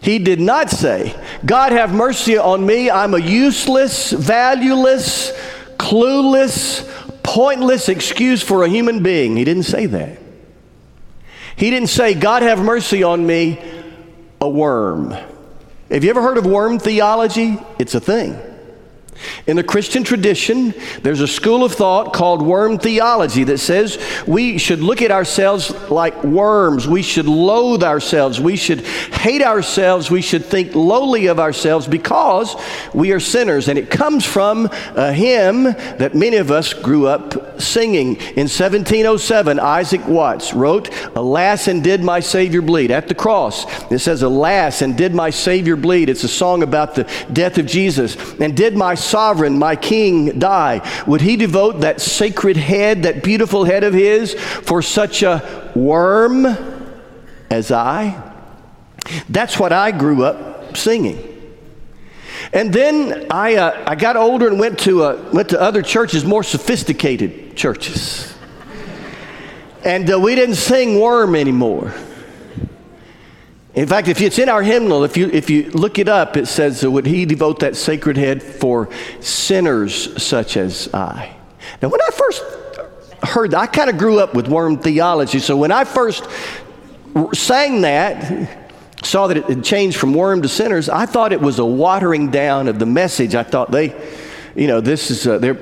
he 0.00 0.18
did 0.18 0.40
not 0.40 0.70
say, 0.70 1.14
God 1.44 1.72
have 1.72 1.92
mercy 1.92 2.38
on 2.38 2.64
me. 2.64 2.88
I'm 2.88 3.12
a 3.12 3.20
useless, 3.20 4.12
valueless, 4.12 5.30
clueless, 5.76 6.90
pointless 7.22 7.90
excuse 7.90 8.42
for 8.42 8.64
a 8.64 8.68
human 8.70 9.02
being. 9.02 9.36
He 9.36 9.44
didn't 9.44 9.64
say 9.64 9.84
that. 9.84 10.19
He 11.60 11.68
didn't 11.68 11.90
say, 11.90 12.14
God 12.14 12.42
have 12.42 12.58
mercy 12.58 13.02
on 13.02 13.26
me, 13.26 13.60
a 14.40 14.48
worm. 14.48 15.10
Have 15.90 16.02
you 16.02 16.08
ever 16.08 16.22
heard 16.22 16.38
of 16.38 16.46
worm 16.46 16.78
theology? 16.78 17.58
It's 17.78 17.94
a 17.94 18.00
thing. 18.00 18.34
In 19.46 19.56
the 19.56 19.64
Christian 19.64 20.04
tradition, 20.04 20.74
there's 21.02 21.20
a 21.20 21.28
school 21.28 21.64
of 21.64 21.72
thought 21.72 22.12
called 22.12 22.42
worm 22.42 22.78
theology 22.78 23.44
that 23.44 23.58
says 23.58 23.98
we 24.26 24.58
should 24.58 24.80
look 24.80 25.02
at 25.02 25.10
ourselves 25.10 25.70
like 25.90 26.22
worms. 26.24 26.86
We 26.86 27.02
should 27.02 27.26
loathe 27.26 27.82
ourselves. 27.82 28.40
We 28.40 28.56
should 28.56 28.80
hate 28.80 29.42
ourselves. 29.42 30.10
We 30.10 30.22
should 30.22 30.44
think 30.44 30.74
lowly 30.74 31.26
of 31.26 31.40
ourselves 31.40 31.86
because 31.86 32.56
we 32.94 33.12
are 33.12 33.20
sinners. 33.20 33.68
And 33.68 33.78
it 33.78 33.90
comes 33.90 34.24
from 34.24 34.68
a 34.94 35.12
hymn 35.12 35.64
that 35.64 36.14
many 36.14 36.36
of 36.36 36.50
us 36.50 36.72
grew 36.72 37.06
up 37.06 37.60
singing. 37.60 38.16
In 38.16 38.46
1707, 38.48 39.58
Isaac 39.58 40.06
Watts 40.06 40.54
wrote, 40.54 40.90
Alas, 41.16 41.66
and 41.66 41.82
did 41.82 42.02
my 42.02 42.20
Savior 42.20 42.62
bleed? 42.62 42.90
At 42.90 43.08
the 43.08 43.14
cross, 43.14 43.64
it 43.90 43.98
says, 43.98 44.22
Alas, 44.22 44.82
and 44.82 44.96
did 44.96 45.14
my 45.14 45.30
Savior 45.30 45.76
bleed? 45.76 46.08
It's 46.08 46.24
a 46.24 46.28
song 46.28 46.62
about 46.62 46.94
the 46.94 47.10
death 47.32 47.58
of 47.58 47.66
Jesus. 47.66 48.16
And 48.40 48.56
did 48.56 48.76
my 48.76 48.94
sovereign, 49.00 49.58
my 49.58 49.76
king, 49.76 50.38
die? 50.38 50.88
Would 51.06 51.20
he 51.20 51.36
devote 51.36 51.80
that 51.80 52.00
sacred 52.00 52.56
head, 52.56 53.02
that 53.02 53.22
beautiful 53.22 53.64
head 53.64 53.84
of 53.84 53.94
his, 53.94 54.34
for 54.34 54.82
such 54.82 55.22
a 55.22 55.72
worm 55.74 56.46
as 57.50 57.72
I? 57.72 58.22
That's 59.28 59.58
what 59.58 59.72
I 59.72 59.90
grew 59.90 60.24
up 60.24 60.76
singing. 60.76 61.26
And 62.52 62.72
then 62.72 63.26
I, 63.30 63.56
uh, 63.56 63.84
I 63.86 63.94
got 63.94 64.16
older 64.16 64.48
and 64.48 64.58
went 64.58 64.78
to, 64.80 65.04
uh, 65.04 65.30
went 65.32 65.50
to 65.50 65.60
other 65.60 65.82
churches, 65.82 66.24
more 66.24 66.42
sophisticated 66.42 67.56
churches. 67.56 68.34
And 69.84 70.10
uh, 70.10 70.18
we 70.18 70.34
didn't 70.34 70.56
sing 70.56 70.98
worm 70.98 71.34
anymore. 71.34 71.94
In 73.74 73.86
fact, 73.86 74.08
if 74.08 74.20
it's 74.20 74.38
in 74.38 74.48
our 74.48 74.62
hymnal, 74.62 75.04
if 75.04 75.16
you, 75.16 75.28
if 75.28 75.48
you 75.48 75.70
look 75.70 75.98
it 75.98 76.08
up, 76.08 76.36
it 76.36 76.46
says, 76.46 76.84
Would 76.84 77.06
he 77.06 77.24
devote 77.24 77.60
that 77.60 77.76
sacred 77.76 78.16
head 78.16 78.42
for 78.42 78.88
sinners 79.20 80.20
such 80.20 80.56
as 80.56 80.92
I? 80.92 81.36
Now, 81.80 81.88
when 81.88 82.00
I 82.00 82.10
first 82.12 82.42
heard 83.22 83.52
that, 83.52 83.60
I 83.60 83.66
kind 83.66 83.88
of 83.88 83.96
grew 83.96 84.18
up 84.18 84.34
with 84.34 84.48
worm 84.48 84.78
theology. 84.78 85.38
So 85.38 85.56
when 85.56 85.70
I 85.70 85.84
first 85.84 86.24
sang 87.32 87.82
that, 87.82 88.58
saw 89.04 89.28
that 89.28 89.36
it 89.36 89.44
had 89.44 89.62
changed 89.62 89.98
from 89.98 90.14
worm 90.14 90.42
to 90.42 90.48
sinners, 90.48 90.88
I 90.88 91.06
thought 91.06 91.32
it 91.32 91.40
was 91.40 91.60
a 91.60 91.64
watering 91.64 92.30
down 92.30 92.66
of 92.66 92.80
the 92.80 92.86
message. 92.86 93.36
I 93.36 93.44
thought 93.44 93.70
they, 93.70 93.94
you 94.56 94.66
know, 94.66 94.80
this 94.80 95.12
is, 95.12 95.28
uh, 95.28 95.38
they're 95.38 95.52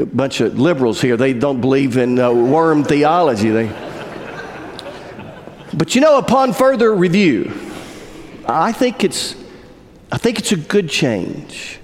a 0.00 0.06
bunch 0.06 0.42
of 0.42 0.58
liberals 0.60 1.00
here. 1.00 1.16
They 1.16 1.32
don't 1.32 1.62
believe 1.62 1.96
in 1.96 2.18
uh, 2.18 2.30
worm 2.30 2.84
theology. 2.84 3.48
They. 3.48 3.93
But 5.76 5.96
you 5.96 6.00
know, 6.00 6.18
upon 6.18 6.52
further 6.52 6.94
review, 6.94 7.52
I 8.46 8.70
think 8.70 9.02
it's, 9.02 9.34
I 10.12 10.18
think 10.18 10.38
it's 10.38 10.52
a 10.52 10.56
good 10.56 10.88
change. 10.88 11.80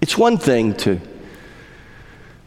It's 0.00 0.18
one 0.18 0.38
thing 0.38 0.74
to, 0.78 1.00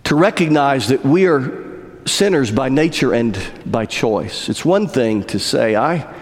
to 0.03 0.15
recognize 0.15 0.89
that 0.89 1.05
we 1.05 1.27
are 1.27 1.63
sinners 2.05 2.51
by 2.51 2.67
nature 2.67 3.13
and 3.13 3.39
by 3.65 3.85
choice. 3.85 4.49
It's 4.49 4.65
one 4.65 4.87
thing 4.87 5.23
to 5.25 5.39
say, 5.39 5.77
I, 5.77 6.13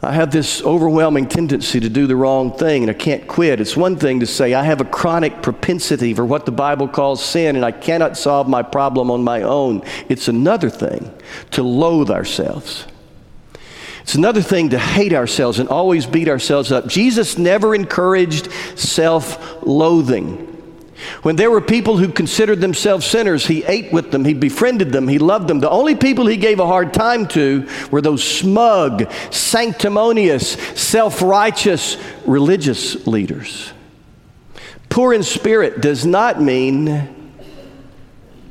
I 0.00 0.12
have 0.12 0.30
this 0.30 0.62
overwhelming 0.62 1.26
tendency 1.26 1.80
to 1.80 1.88
do 1.88 2.06
the 2.06 2.14
wrong 2.14 2.52
thing 2.56 2.84
and 2.84 2.90
I 2.90 2.94
can't 2.94 3.26
quit. 3.26 3.60
It's 3.60 3.76
one 3.76 3.96
thing 3.96 4.20
to 4.20 4.26
say, 4.26 4.54
I 4.54 4.62
have 4.62 4.80
a 4.80 4.84
chronic 4.84 5.42
propensity 5.42 6.14
for 6.14 6.24
what 6.24 6.46
the 6.46 6.52
Bible 6.52 6.86
calls 6.86 7.24
sin 7.24 7.56
and 7.56 7.64
I 7.64 7.72
cannot 7.72 8.16
solve 8.16 8.48
my 8.48 8.62
problem 8.62 9.10
on 9.10 9.24
my 9.24 9.42
own. 9.42 9.82
It's 10.08 10.28
another 10.28 10.70
thing 10.70 11.12
to 11.50 11.64
loathe 11.64 12.10
ourselves. 12.10 12.86
It's 14.02 14.14
another 14.14 14.40
thing 14.40 14.70
to 14.70 14.78
hate 14.78 15.12
ourselves 15.12 15.58
and 15.58 15.68
always 15.68 16.06
beat 16.06 16.28
ourselves 16.28 16.70
up. 16.70 16.86
Jesus 16.86 17.36
never 17.36 17.74
encouraged 17.74 18.50
self 18.76 19.62
loathing. 19.66 20.57
When 21.22 21.36
there 21.36 21.50
were 21.50 21.60
people 21.60 21.96
who 21.96 22.08
considered 22.08 22.60
themselves 22.60 23.06
sinners, 23.06 23.46
he 23.46 23.64
ate 23.64 23.92
with 23.92 24.10
them, 24.10 24.24
he 24.24 24.34
befriended 24.34 24.92
them, 24.92 25.08
he 25.08 25.18
loved 25.18 25.48
them. 25.48 25.60
The 25.60 25.70
only 25.70 25.94
people 25.94 26.26
he 26.26 26.36
gave 26.36 26.60
a 26.60 26.66
hard 26.66 26.94
time 26.94 27.26
to 27.28 27.68
were 27.90 28.00
those 28.00 28.22
smug, 28.22 29.10
sanctimonious, 29.30 30.52
self 30.52 31.22
righteous 31.22 31.96
religious 32.26 33.06
leaders. 33.06 33.72
Poor 34.88 35.12
in 35.12 35.22
spirit 35.22 35.80
does 35.80 36.06
not 36.06 36.40
mean 36.40 37.14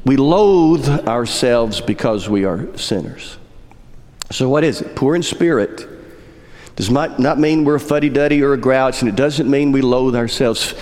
we 0.05 0.15
loathe 0.15 0.87
ourselves 1.07 1.81
because 1.81 2.29
we 2.29 2.45
are 2.45 2.77
sinners. 2.77 3.37
So, 4.31 4.47
what 4.49 4.63
is 4.63 4.81
it? 4.81 4.95
Poor 4.95 5.15
in 5.15 5.23
spirit 5.23 5.87
does 6.77 6.91
not, 6.91 7.39
mean 7.39 7.65
we're 7.65 7.75
a 7.75 7.79
fuddy 7.79 8.07
duddy 8.07 8.43
or 8.43 8.53
a 8.53 8.57
grouch, 8.57 9.01
and 9.01 9.09
it 9.09 9.15
doesn't 9.15 9.49
mean 9.49 9.71
we 9.71 9.81
loathe 9.81 10.15
ourselves. 10.15 10.75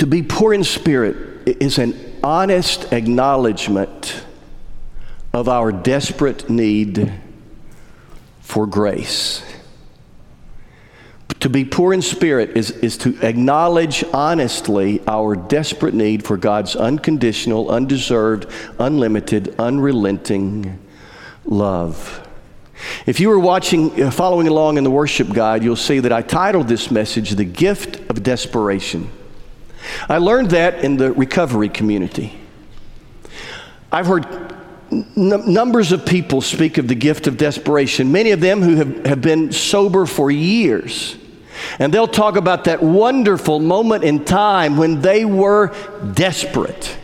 To 0.00 0.06
be 0.06 0.22
poor 0.22 0.54
in 0.54 0.64
spirit 0.64 1.46
is 1.60 1.76
an 1.76 1.94
honest 2.24 2.90
acknowledgement 2.90 4.24
of 5.34 5.46
our 5.46 5.70
desperate 5.72 6.48
need 6.48 7.12
for 8.40 8.66
grace. 8.66 9.44
To 11.40 11.50
be 11.50 11.66
poor 11.66 11.92
in 11.92 12.00
spirit 12.00 12.56
is, 12.56 12.70
is 12.70 12.96
to 12.96 13.14
acknowledge 13.20 14.02
honestly 14.14 15.02
our 15.06 15.36
desperate 15.36 15.92
need 15.92 16.24
for 16.24 16.38
God's 16.38 16.74
unconditional, 16.76 17.70
undeserved, 17.70 18.46
unlimited, 18.78 19.54
unrelenting 19.58 20.78
love. 21.44 22.26
If 23.04 23.20
you 23.20 23.28
were 23.28 23.38
watching, 23.38 24.02
uh, 24.02 24.10
following 24.10 24.48
along 24.48 24.78
in 24.78 24.84
the 24.84 24.90
worship 24.90 25.28
guide, 25.30 25.62
you'll 25.62 25.76
see 25.76 25.98
that 25.98 26.10
I 26.10 26.22
titled 26.22 26.68
this 26.68 26.90
message, 26.90 27.32
The 27.32 27.44
Gift 27.44 28.00
of 28.08 28.22
Desperation. 28.22 29.10
I 30.08 30.18
learned 30.18 30.50
that 30.50 30.84
in 30.84 30.96
the 30.96 31.12
recovery 31.12 31.68
community. 31.68 32.38
I've 33.92 34.06
heard 34.06 34.26
n- 34.90 35.06
numbers 35.16 35.92
of 35.92 36.06
people 36.06 36.40
speak 36.40 36.78
of 36.78 36.88
the 36.88 36.94
gift 36.94 37.26
of 37.26 37.36
desperation, 37.36 38.12
many 38.12 38.30
of 38.30 38.40
them 38.40 38.62
who 38.62 38.76
have, 38.76 39.06
have 39.06 39.20
been 39.20 39.52
sober 39.52 40.06
for 40.06 40.30
years. 40.30 41.16
And 41.78 41.92
they'll 41.92 42.08
talk 42.08 42.36
about 42.36 42.64
that 42.64 42.82
wonderful 42.82 43.58
moment 43.58 44.04
in 44.04 44.24
time 44.24 44.76
when 44.76 45.00
they 45.00 45.24
were 45.24 45.74
desperate. 46.14 46.96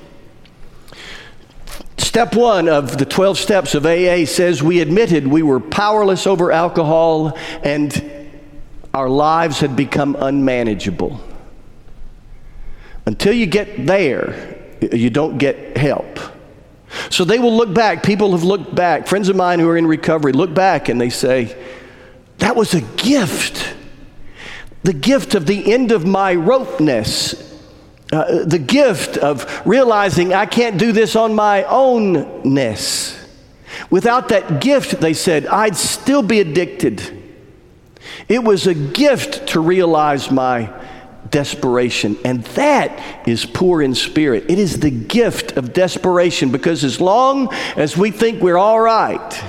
Step 1.98 2.34
one 2.34 2.68
of 2.68 2.96
the 2.96 3.04
12 3.04 3.36
steps 3.36 3.74
of 3.74 3.84
AA 3.84 4.24
says 4.24 4.62
we 4.62 4.80
admitted 4.80 5.26
we 5.26 5.42
were 5.42 5.60
powerless 5.60 6.26
over 6.26 6.50
alcohol 6.50 7.36
and 7.62 8.28
our 8.94 9.08
lives 9.10 9.60
had 9.60 9.76
become 9.76 10.16
unmanageable. 10.18 11.20
Until 13.06 13.32
you 13.32 13.46
get 13.46 13.86
there, 13.86 14.58
you 14.92 15.10
don't 15.10 15.38
get 15.38 15.76
help. 15.76 16.18
So 17.10 17.24
they 17.24 17.38
will 17.38 17.56
look 17.56 17.72
back. 17.72 18.02
People 18.02 18.32
have 18.32 18.42
looked 18.42 18.74
back. 18.74 19.06
Friends 19.06 19.28
of 19.28 19.36
mine 19.36 19.60
who 19.60 19.68
are 19.68 19.76
in 19.76 19.86
recovery 19.86 20.32
look 20.32 20.52
back 20.52 20.88
and 20.88 21.00
they 21.00 21.10
say, 21.10 21.56
That 22.38 22.56
was 22.56 22.74
a 22.74 22.80
gift. 22.80 23.74
The 24.82 24.92
gift 24.92 25.34
of 25.34 25.46
the 25.46 25.72
end 25.72 25.92
of 25.92 26.06
my 26.06 26.34
ropeness. 26.34 27.42
Uh, 28.12 28.44
the 28.44 28.58
gift 28.58 29.16
of 29.16 29.66
realizing 29.66 30.32
I 30.32 30.46
can't 30.46 30.78
do 30.78 30.92
this 30.92 31.16
on 31.16 31.34
my 31.34 31.64
ownness. 31.64 33.12
Without 33.90 34.28
that 34.28 34.60
gift, 34.60 35.00
they 35.00 35.12
said, 35.12 35.46
I'd 35.46 35.76
still 35.76 36.22
be 36.22 36.40
addicted. 36.40 37.02
It 38.28 38.42
was 38.42 38.66
a 38.66 38.74
gift 38.74 39.48
to 39.48 39.60
realize 39.60 40.30
my 40.30 40.72
desperation. 41.30 42.16
And 42.24 42.44
that 42.44 43.28
is 43.28 43.44
poor 43.44 43.82
in 43.82 43.94
spirit. 43.94 44.44
It 44.48 44.58
is 44.58 44.80
the 44.80 44.90
gift 44.90 45.56
of 45.56 45.72
desperation 45.72 46.50
because 46.50 46.84
as 46.84 47.00
long 47.00 47.52
as 47.76 47.96
we 47.96 48.10
think 48.10 48.42
we're 48.42 48.58
all 48.58 48.80
right, 48.80 49.44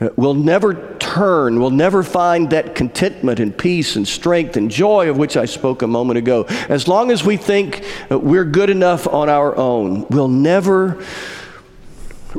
uh, 0.00 0.08
we'll 0.16 0.34
never 0.34 0.96
turn, 0.98 1.60
we'll 1.60 1.70
never 1.70 2.02
find 2.02 2.50
that 2.50 2.74
contentment 2.74 3.38
and 3.38 3.56
peace 3.56 3.96
and 3.96 4.06
strength 4.06 4.56
and 4.56 4.70
joy 4.70 5.08
of 5.08 5.16
which 5.16 5.36
I 5.36 5.44
spoke 5.44 5.82
a 5.82 5.86
moment 5.86 6.18
ago. 6.18 6.44
As 6.68 6.88
long 6.88 7.10
as 7.10 7.22
we 7.22 7.36
think 7.36 7.84
uh, 8.10 8.18
we're 8.18 8.44
good 8.44 8.70
enough 8.70 9.06
on 9.06 9.28
our 9.28 9.56
own, 9.56 10.06
we'll 10.08 10.28
never 10.28 11.04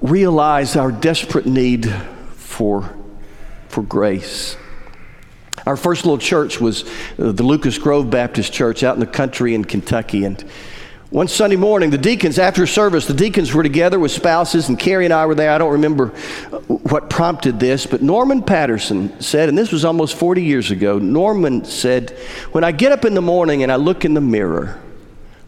realize 0.02 0.76
our 0.76 0.92
desperate 0.92 1.46
need 1.46 1.90
for, 2.36 2.94
for 3.70 3.84
grace. 3.84 4.58
Our 5.66 5.78
first 5.78 6.06
little 6.06 6.18
church 6.18 6.60
was 6.60 6.84
uh, 6.84 7.32
the 7.32 7.44
Lucas 7.44 7.78
Grove 7.78 8.10
Baptist 8.10 8.52
Church 8.52 8.84
out 8.84 8.96
in 8.96 9.00
the 9.00 9.08
country 9.08 9.56
in 9.56 9.64
Kentucky. 9.64 10.26
And 10.26 10.44
one 11.10 11.28
Sunday 11.28 11.56
morning, 11.56 11.92
the 11.92 11.98
deacons, 11.98 12.40
after 12.40 12.66
service, 12.66 13.06
the 13.06 13.14
deacons 13.14 13.54
were 13.54 13.62
together 13.62 14.00
with 14.00 14.12
spouses, 14.12 14.68
and 14.68 14.80
Carrie 14.80 15.06
and 15.06 15.14
I 15.14 15.28
were 15.28 15.36
there. 15.36 15.52
I 15.52 15.60
don't 15.60 15.74
remember 15.74 16.12
uh, 16.52 16.58
what 16.58 17.10
prompted 17.10 17.60
this, 17.60 17.86
but 17.86 18.02
Norman 18.02 18.42
Patterson 18.42 19.22
said, 19.22 19.48
and 19.48 19.58
this 19.58 19.72
was 19.72 19.86
almost 19.86 20.16
40 20.16 20.44
years 20.44 20.72
ago, 20.72 20.98
Norman 20.98 21.66
said, 21.66 22.10
When 22.52 22.64
I 22.64 22.72
get 22.72 22.92
up 22.92 23.06
in 23.06 23.14
the 23.14 23.22
morning 23.22 23.62
and 23.62 23.72
I 23.72 23.76
look 23.76 24.06
in 24.06 24.16
the 24.16 24.22
mirror, 24.22 24.82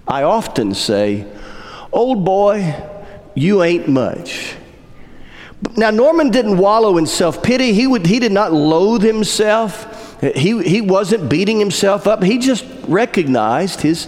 I 0.07 0.21
often 0.23 0.75
say, 0.75 1.25
Old 1.91 2.23
boy, 2.23 2.75
you 3.33 3.63
ain't 3.63 3.87
much. 3.87 4.55
Now, 5.75 5.89
Norman 5.89 6.29
didn't 6.29 6.57
wallow 6.57 6.97
in 6.97 7.05
self 7.07 7.41
pity. 7.41 7.73
He, 7.73 7.87
would, 7.87 8.05
he 8.05 8.19
did 8.19 8.31
not 8.31 8.53
loathe 8.53 9.01
himself. 9.01 9.94
He, 10.21 10.61
he 10.63 10.81
wasn't 10.81 11.29
beating 11.29 11.59
himself 11.59 12.07
up. 12.07 12.23
He 12.23 12.37
just 12.37 12.65
recognized 12.87 13.81
his 13.81 14.07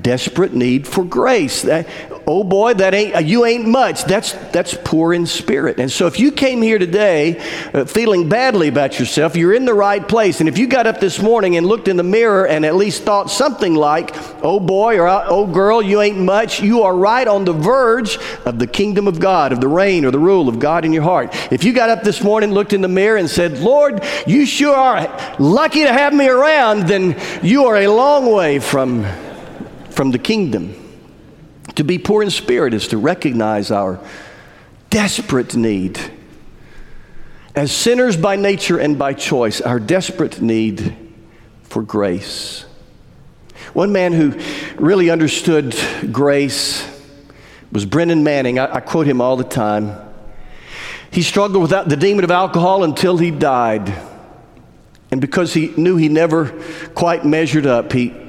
desperate 0.00 0.54
need 0.54 0.86
for 0.86 1.04
grace. 1.04 1.62
That, 1.62 1.86
oh 2.28 2.44
boy, 2.44 2.74
that 2.74 2.92
ain't 2.92 3.24
you 3.26 3.46
ain't 3.46 3.66
much. 3.66 4.04
That's 4.04 4.32
that's 4.52 4.76
poor 4.84 5.14
in 5.14 5.24
spirit. 5.26 5.80
And 5.80 5.90
so 5.90 6.06
if 6.06 6.20
you 6.20 6.30
came 6.30 6.60
here 6.60 6.78
today 6.78 7.40
uh, 7.72 7.86
feeling 7.86 8.28
badly 8.28 8.68
about 8.68 9.00
yourself, 9.00 9.34
you're 9.34 9.54
in 9.54 9.64
the 9.64 9.74
right 9.74 10.06
place. 10.06 10.40
And 10.40 10.48
if 10.48 10.58
you 10.58 10.66
got 10.66 10.86
up 10.86 11.00
this 11.00 11.20
morning 11.20 11.56
and 11.56 11.66
looked 11.66 11.88
in 11.88 11.96
the 11.96 12.02
mirror 12.02 12.46
and 12.46 12.66
at 12.66 12.76
least 12.76 13.02
thought 13.02 13.30
something 13.30 13.74
like, 13.74 14.14
"Oh 14.44 14.60
boy" 14.60 14.98
or 14.98 15.08
"Oh 15.08 15.46
girl, 15.46 15.80
you 15.80 16.02
ain't 16.02 16.18
much," 16.18 16.60
you 16.60 16.82
are 16.82 16.94
right 16.94 17.26
on 17.26 17.46
the 17.46 17.54
verge 17.54 18.18
of 18.44 18.58
the 18.58 18.66
kingdom 18.66 19.08
of 19.08 19.18
God, 19.18 19.52
of 19.52 19.62
the 19.62 19.68
reign 19.68 20.04
or 20.04 20.10
the 20.10 20.18
rule 20.18 20.50
of 20.50 20.58
God 20.58 20.84
in 20.84 20.92
your 20.92 21.04
heart. 21.04 21.34
If 21.50 21.64
you 21.64 21.72
got 21.72 21.88
up 21.88 22.02
this 22.02 22.22
morning, 22.22 22.52
looked 22.52 22.74
in 22.74 22.82
the 22.82 22.88
mirror 22.88 23.16
and 23.16 23.30
said, 23.30 23.58
"Lord, 23.60 24.04
you 24.26 24.44
sure 24.44 24.76
are 24.76 25.08
lucky 25.38 25.84
to 25.84 25.92
have 25.92 26.12
me 26.12 26.28
around," 26.28 26.88
then 26.88 27.16
you 27.42 27.64
are 27.64 27.76
a 27.78 27.88
long 27.88 28.30
way 28.30 28.58
from 28.58 29.06
from 29.88 30.10
the 30.10 30.18
kingdom. 30.18 30.87
To 31.78 31.84
be 31.84 31.96
poor 31.96 32.24
in 32.24 32.30
spirit 32.30 32.74
is 32.74 32.88
to 32.88 32.98
recognize 32.98 33.70
our 33.70 34.00
desperate 34.90 35.54
need. 35.54 36.00
As 37.54 37.70
sinners 37.70 38.16
by 38.16 38.34
nature 38.34 38.78
and 38.78 38.98
by 38.98 39.12
choice, 39.12 39.60
our 39.60 39.78
desperate 39.78 40.40
need 40.40 40.96
for 41.62 41.84
grace. 41.84 42.64
One 43.74 43.92
man 43.92 44.12
who 44.12 44.36
really 44.74 45.08
understood 45.08 45.76
grace 46.10 46.84
was 47.70 47.86
Brennan 47.86 48.24
Manning. 48.24 48.58
I, 48.58 48.74
I 48.74 48.80
quote 48.80 49.06
him 49.06 49.20
all 49.20 49.36
the 49.36 49.44
time. 49.44 49.96
He 51.12 51.22
struggled 51.22 51.62
with 51.62 51.88
the 51.88 51.96
demon 51.96 52.24
of 52.24 52.32
alcohol 52.32 52.82
until 52.82 53.18
he 53.18 53.30
died. 53.30 53.94
And 55.12 55.20
because 55.20 55.54
he 55.54 55.68
knew 55.76 55.96
he 55.96 56.08
never 56.08 56.60
quite 56.96 57.24
measured 57.24 57.66
up, 57.66 57.92
he 57.92 58.27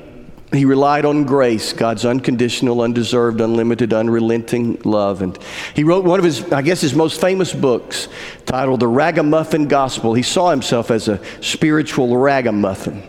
he 0.51 0.65
relied 0.65 1.05
on 1.05 1.25
grace, 1.25 1.73
God's 1.73 2.05
unconditional, 2.05 2.81
undeserved, 2.81 3.39
unlimited, 3.39 3.93
unrelenting 3.93 4.81
love. 4.83 5.21
And 5.21 5.37
he 5.75 5.83
wrote 5.83 6.05
one 6.05 6.17
of 6.17 6.25
his, 6.25 6.51
I 6.51 6.63
guess, 6.63 6.81
his 6.81 6.95
most 6.95 7.21
famous 7.21 7.53
books 7.53 8.07
titled 8.47 8.79
The 8.79 8.87
Ragamuffin 8.87 9.67
Gospel. 9.67 10.15
He 10.15 10.23
saw 10.23 10.49
himself 10.49 10.89
as 10.89 11.07
a 11.07 11.21
spiritual 11.41 12.17
ragamuffin. 12.17 13.03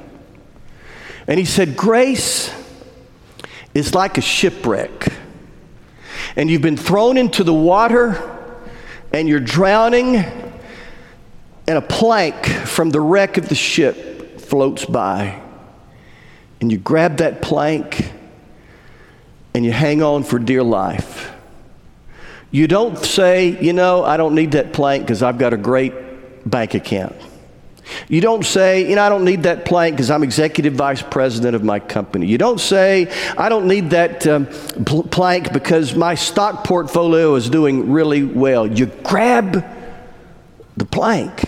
And 1.26 1.38
he 1.38 1.46
said, 1.46 1.76
Grace 1.76 2.52
is 3.72 3.94
like 3.94 4.18
a 4.18 4.22
shipwreck. 4.22 5.10
And 6.36 6.50
you've 6.50 6.62
been 6.62 6.76
thrown 6.76 7.16
into 7.16 7.42
the 7.42 7.54
water 7.54 8.36
and 9.12 9.28
you're 9.28 9.40
drowning, 9.40 10.16
and 10.16 11.78
a 11.78 11.80
plank 11.80 12.46
from 12.46 12.90
the 12.90 13.00
wreck 13.00 13.38
of 13.38 13.48
the 13.48 13.54
ship 13.54 14.40
floats 14.40 14.84
by 14.84 15.42
and 16.60 16.70
you 16.70 16.78
grab 16.78 17.18
that 17.18 17.42
plank 17.42 18.12
and 19.54 19.64
you 19.64 19.72
hang 19.72 20.02
on 20.02 20.22
for 20.22 20.38
dear 20.38 20.62
life. 20.62 21.32
You 22.50 22.66
don't 22.66 22.98
say, 22.98 23.60
you 23.62 23.72
know, 23.72 24.04
I 24.04 24.16
don't 24.16 24.34
need 24.34 24.52
that 24.52 24.72
plank 24.72 25.04
because 25.04 25.22
I've 25.22 25.38
got 25.38 25.52
a 25.52 25.56
great 25.56 25.92
bank 26.48 26.74
account. 26.74 27.16
You 28.08 28.20
don't 28.20 28.44
say, 28.44 28.88
you 28.88 28.96
know, 28.96 29.02
I 29.02 29.08
don't 29.08 29.24
need 29.24 29.44
that 29.44 29.64
plank 29.64 29.96
because 29.96 30.10
I'm 30.10 30.22
executive 30.22 30.74
vice 30.74 31.02
president 31.02 31.56
of 31.56 31.64
my 31.64 31.80
company. 31.80 32.26
You 32.26 32.38
don't 32.38 32.60
say, 32.60 33.12
I 33.36 33.48
don't 33.48 33.66
need 33.66 33.90
that 33.90 34.26
um, 34.26 34.46
pl- 34.84 35.04
plank 35.04 35.52
because 35.52 35.94
my 35.94 36.14
stock 36.14 36.64
portfolio 36.64 37.34
is 37.34 37.50
doing 37.50 37.90
really 37.90 38.22
well. 38.22 38.66
You 38.66 38.86
grab 38.86 39.64
the 40.76 40.84
plank 40.84 41.44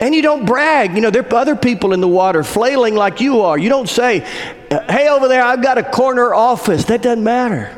and 0.00 0.14
you 0.14 0.22
don't 0.22 0.44
brag. 0.44 0.94
You 0.94 1.00
know, 1.00 1.10
there 1.10 1.22
are 1.22 1.34
other 1.34 1.56
people 1.56 1.92
in 1.92 2.00
the 2.00 2.08
water 2.08 2.42
flailing 2.42 2.94
like 2.94 3.20
you 3.20 3.42
are. 3.42 3.58
You 3.58 3.68
don't 3.68 3.88
say, 3.88 4.20
hey, 4.70 5.08
over 5.08 5.28
there, 5.28 5.42
I've 5.42 5.62
got 5.62 5.78
a 5.78 5.82
corner 5.82 6.34
office. 6.34 6.84
That 6.86 7.02
doesn't 7.02 7.24
matter. 7.24 7.74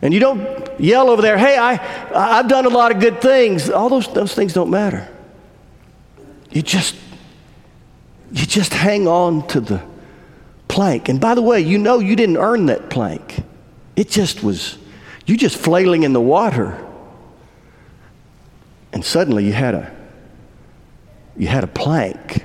And 0.00 0.14
you 0.14 0.20
don't 0.20 0.80
yell 0.80 1.10
over 1.10 1.20
there, 1.20 1.36
hey, 1.36 1.58
I, 1.58 2.38
I've 2.38 2.48
done 2.48 2.66
a 2.66 2.70
lot 2.70 2.92
of 2.92 3.00
good 3.00 3.20
things. 3.20 3.68
All 3.68 3.88
those, 3.88 4.12
those 4.12 4.34
things 4.34 4.52
don't 4.52 4.70
matter. 4.70 5.08
You 6.50 6.62
just, 6.62 6.94
you 8.30 8.46
just 8.46 8.72
hang 8.72 9.08
on 9.08 9.46
to 9.48 9.60
the 9.60 9.82
plank. 10.68 11.08
And 11.08 11.20
by 11.20 11.34
the 11.34 11.42
way, 11.42 11.60
you 11.60 11.78
know 11.78 11.98
you 11.98 12.14
didn't 12.14 12.36
earn 12.36 12.66
that 12.66 12.90
plank. 12.90 13.42
It 13.96 14.08
just 14.08 14.42
was, 14.42 14.78
you 15.26 15.36
just 15.36 15.56
flailing 15.56 16.04
in 16.04 16.12
the 16.12 16.20
water. 16.20 16.86
And 18.92 19.04
suddenly 19.04 19.44
you 19.44 19.52
had 19.52 19.74
a 19.74 19.97
you 21.38 21.46
had 21.46 21.64
a 21.64 21.68
plank. 21.68 22.44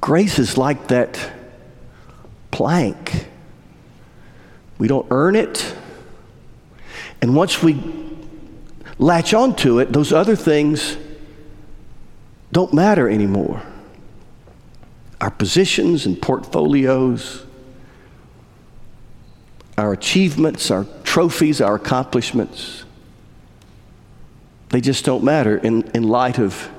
Grace 0.00 0.38
is 0.38 0.56
like 0.56 0.88
that 0.88 1.18
plank. 2.50 3.26
We 4.78 4.86
don't 4.86 5.06
earn 5.10 5.34
it. 5.34 5.74
And 7.22 7.34
once 7.34 7.62
we 7.62 7.82
latch 8.98 9.34
onto 9.34 9.78
it, 9.78 9.92
those 9.92 10.12
other 10.12 10.36
things 10.36 10.96
don't 12.52 12.74
matter 12.74 13.08
anymore. 13.08 13.62
Our 15.20 15.30
positions 15.30 16.06
and 16.06 16.20
portfolios, 16.20 17.44
our 19.78 19.92
achievements, 19.92 20.70
our 20.70 20.86
trophies, 21.04 21.60
our 21.60 21.76
accomplishments, 21.76 22.84
they 24.70 24.80
just 24.80 25.04
don't 25.04 25.24
matter 25.24 25.56
in, 25.56 25.82
in 25.94 26.04
light 26.04 26.38
of 26.38 26.70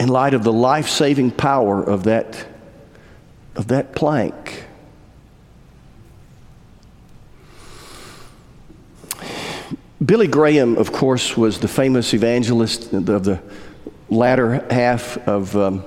in 0.00 0.08
light 0.08 0.32
of 0.32 0.42
the 0.42 0.52
life 0.52 0.88
saving 0.88 1.30
power 1.30 1.82
of 1.82 2.04
that 2.04 2.46
of 3.54 3.68
that 3.68 3.94
plank. 3.94 4.64
Billy 10.02 10.26
Graham, 10.26 10.78
of 10.78 10.92
course, 10.92 11.36
was 11.36 11.60
the 11.60 11.68
famous 11.68 12.14
evangelist 12.14 12.94
of 12.94 13.24
the 13.24 13.42
latter 14.08 14.66
half 14.72 15.18
of, 15.28 15.54
um, 15.54 15.84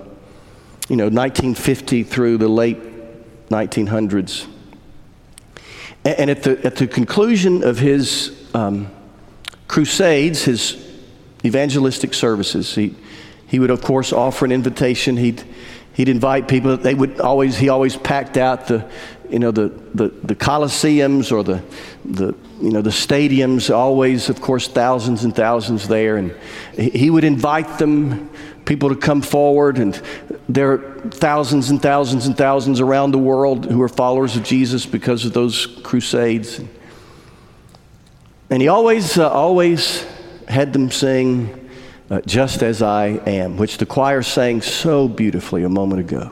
you 0.87 0.95
know, 0.95 1.05
1950 1.05 2.03
through 2.03 2.37
the 2.37 2.47
late 2.47 2.77
1900s. 3.49 4.45
And 6.05 6.29
at 6.29 6.43
the, 6.43 6.63
at 6.63 6.75
the 6.75 6.85
conclusion 6.85 7.63
of 7.63 7.79
his 7.79 8.37
um, 8.53 8.91
crusades, 9.67 10.43
his 10.43 10.77
evangelistic 11.43 12.13
services, 12.13 12.75
he, 12.75 12.95
he 13.53 13.59
would, 13.59 13.69
of 13.69 13.83
course, 13.83 14.11
offer 14.11 14.45
an 14.45 14.51
invitation. 14.51 15.15
He'd, 15.15 15.43
he'd 15.93 16.09
invite 16.09 16.47
people. 16.47 16.75
They 16.75 16.95
would 16.95 17.19
always, 17.19 17.55
he 17.55 17.69
always 17.69 17.95
packed 17.95 18.35
out 18.35 18.65
the, 18.65 18.89
you 19.29 19.37
know, 19.37 19.51
the, 19.51 19.67
the, 19.93 20.07
the 20.07 20.33
coliseums 20.33 21.31
or 21.31 21.43
the, 21.43 21.61
the, 22.03 22.33
you 22.59 22.71
know, 22.71 22.81
the 22.81 22.89
stadiums, 22.89 23.71
always, 23.71 24.27
of 24.27 24.41
course, 24.41 24.67
thousands 24.67 25.23
and 25.23 25.35
thousands 25.35 25.87
there. 25.87 26.17
And 26.17 26.35
he 26.75 27.11
would 27.11 27.23
invite 27.23 27.77
them, 27.77 28.31
people 28.65 28.89
to 28.89 28.95
come 28.95 29.21
forward. 29.21 29.77
And 29.77 30.01
there 30.49 30.71
are 30.71 31.09
thousands 31.11 31.69
and 31.69 31.79
thousands 31.79 32.25
and 32.25 32.35
thousands 32.35 32.81
around 32.81 33.11
the 33.11 33.19
world 33.19 33.65
who 33.65 33.79
are 33.83 33.87
followers 33.87 34.35
of 34.35 34.43
Jesus 34.43 34.87
because 34.87 35.25
of 35.25 35.33
those 35.33 35.67
crusades. 35.83 36.59
And 38.49 38.63
he 38.63 38.67
always, 38.67 39.15
uh, 39.15 39.29
always 39.29 40.07
had 40.47 40.73
them 40.73 40.89
sing, 40.89 41.62
uh, 42.13 42.21
Just 42.27 42.61
as 42.61 42.83
I 42.83 43.07
am, 43.25 43.57
which 43.57 43.79
the 43.79 43.87
choir 43.87 44.21
sang 44.21 44.61
so 44.61 45.07
beautifully 45.07 45.63
a 45.63 45.69
moment 45.69 45.99
ago. 46.01 46.31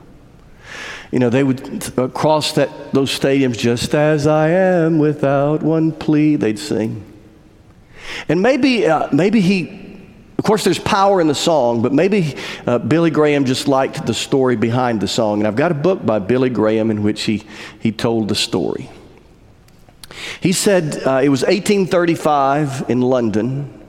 You 1.10 1.18
know, 1.18 1.32
they 1.32 1.44
would 1.44 1.98
uh, 1.98 2.08
cross 2.10 2.54
that, 2.54 2.94
those 2.94 3.10
stadiums 3.10 3.58
just 3.58 3.96
as 3.96 4.28
I 4.28 4.50
am 4.50 5.00
without 5.00 5.64
one 5.64 5.92
plea, 5.92 6.36
they'd 6.36 6.60
sing. 6.60 7.04
And 8.30 8.44
maybe, 8.44 8.86
uh, 8.86 9.10
maybe 9.12 9.42
he, 9.42 9.98
of 10.38 10.44
course, 10.44 10.64
there's 10.64 10.78
power 10.78 11.20
in 11.20 11.28
the 11.28 11.36
song, 11.36 11.82
but 11.82 11.94
maybe 11.94 12.36
uh, 12.68 12.78
Billy 12.78 13.10
Graham 13.10 13.46
just 13.46 13.68
liked 13.68 14.06
the 14.06 14.14
story 14.14 14.56
behind 14.56 15.02
the 15.02 15.08
song. 15.08 15.40
And 15.40 15.48
I've 15.48 15.56
got 15.56 15.72
a 15.72 15.76
book 15.76 16.06
by 16.06 16.20
Billy 16.20 16.52
Graham 16.52 16.92
in 16.92 17.02
which 17.02 17.24
he, 17.24 17.44
he 17.80 17.92
told 17.92 18.30
the 18.30 18.36
story. 18.36 18.88
He 20.42 20.52
said 20.52 21.02
uh, 21.08 21.22
it 21.24 21.30
was 21.30 21.42
1835 21.42 22.88
in 22.88 23.02
London, 23.02 23.81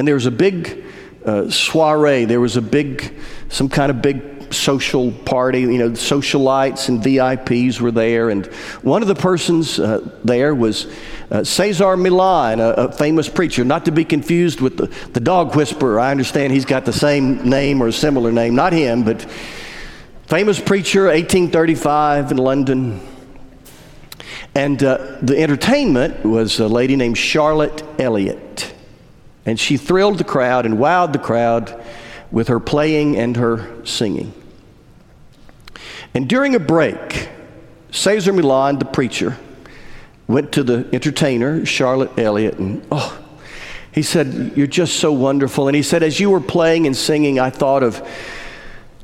and 0.00 0.08
there 0.08 0.14
was 0.14 0.24
a 0.24 0.30
big 0.30 0.82
uh, 1.26 1.50
soiree. 1.50 2.24
There 2.24 2.40
was 2.40 2.56
a 2.56 2.62
big, 2.62 3.14
some 3.50 3.68
kind 3.68 3.90
of 3.90 4.00
big 4.00 4.50
social 4.50 5.12
party. 5.12 5.60
You 5.60 5.76
know, 5.76 5.90
socialites 5.90 6.88
and 6.88 7.02
VIPs 7.02 7.82
were 7.82 7.90
there. 7.90 8.30
And 8.30 8.46
one 8.80 9.02
of 9.02 9.08
the 9.08 9.14
persons 9.14 9.78
uh, 9.78 10.10
there 10.24 10.54
was 10.54 10.86
uh, 11.30 11.44
Cesar 11.44 11.98
Malan, 11.98 12.60
a, 12.60 12.68
a, 12.70 12.92
famous 12.92 13.28
preacher, 13.28 13.62
not 13.62 13.84
to 13.84 13.92
be 13.92 14.06
confused 14.06 14.62
with 14.62 14.78
the, 14.78 14.86
the 15.12 15.20
dog 15.20 15.54
whisperer. 15.54 16.00
I 16.00 16.10
understand 16.10 16.54
he's 16.54 16.64
got 16.64 16.86
the 16.86 16.94
same 16.94 17.46
name 17.46 17.82
or 17.82 17.88
a 17.88 17.92
similar 17.92 18.32
name. 18.32 18.54
Not 18.54 18.72
him, 18.72 19.04
but 19.04 19.20
famous 20.28 20.58
preacher, 20.58 21.08
1835 21.08 22.30
in 22.30 22.38
London. 22.38 23.06
And 24.54 24.82
uh, 24.82 25.18
the 25.20 25.38
entertainment 25.38 26.24
was 26.24 26.58
a 26.58 26.68
lady 26.68 26.96
named 26.96 27.18
Charlotte 27.18 27.84
Elliott. 28.00 28.79
And 29.46 29.58
she 29.58 29.76
thrilled 29.76 30.18
the 30.18 30.24
crowd 30.24 30.66
and 30.66 30.76
wowed 30.76 31.12
the 31.12 31.18
crowd 31.18 31.82
with 32.30 32.48
her 32.48 32.60
playing 32.60 33.16
and 33.16 33.36
her 33.36 33.84
singing. 33.84 34.32
And 36.14 36.28
during 36.28 36.54
a 36.54 36.60
break, 36.60 37.28
Cesar 37.90 38.32
Malan, 38.32 38.78
the 38.78 38.84
preacher, 38.84 39.36
went 40.26 40.52
to 40.52 40.62
the 40.62 40.88
entertainer, 40.92 41.64
Charlotte 41.64 42.18
Elliott, 42.18 42.58
and 42.58 42.86
oh, 42.92 43.20
he 43.92 44.02
said, 44.02 44.52
You're 44.56 44.66
just 44.66 44.96
so 44.96 45.12
wonderful. 45.12 45.68
And 45.68 45.74
he 45.74 45.82
said, 45.82 46.02
As 46.02 46.20
you 46.20 46.30
were 46.30 46.40
playing 46.40 46.86
and 46.86 46.96
singing, 46.96 47.40
I 47.40 47.50
thought 47.50 47.82
of 47.82 48.06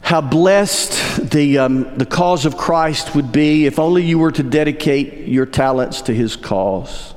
how 0.01 0.21
blessed 0.21 1.31
the, 1.33 1.59
um, 1.59 1.99
the 1.99 2.07
cause 2.07 2.47
of 2.47 2.57
Christ 2.57 3.17
would 3.17 3.33
be 3.33 3.67
if 3.67 3.81
only 3.81 4.05
you 4.05 4.21
were 4.21 4.31
to 4.31 4.45
dedicate 4.45 5.27
your 5.27 5.47
talents 5.47 6.03
to 6.03 6.15
his 6.15 6.37
cause. 6.37 7.16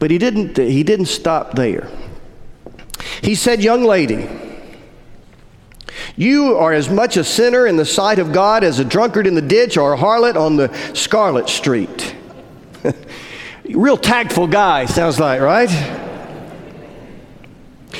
But 0.00 0.10
he 0.10 0.18
didn't, 0.18 0.56
he 0.56 0.82
didn't 0.82 1.06
stop 1.06 1.54
there. 1.54 1.88
He 3.22 3.34
said, 3.36 3.62
Young 3.62 3.84
lady, 3.84 4.28
you 6.16 6.56
are 6.56 6.72
as 6.72 6.88
much 6.88 7.16
a 7.16 7.22
sinner 7.22 7.66
in 7.66 7.76
the 7.76 7.84
sight 7.84 8.18
of 8.18 8.32
God 8.32 8.64
as 8.64 8.78
a 8.78 8.84
drunkard 8.84 9.26
in 9.26 9.34
the 9.34 9.42
ditch 9.42 9.76
or 9.76 9.92
a 9.92 9.98
harlot 9.98 10.36
on 10.36 10.56
the 10.56 10.74
Scarlet 10.94 11.48
Street. 11.48 12.16
Real 13.64 13.98
tactful 13.98 14.46
guy, 14.46 14.86
sounds 14.86 15.20
like, 15.20 15.40
right? 15.40 15.70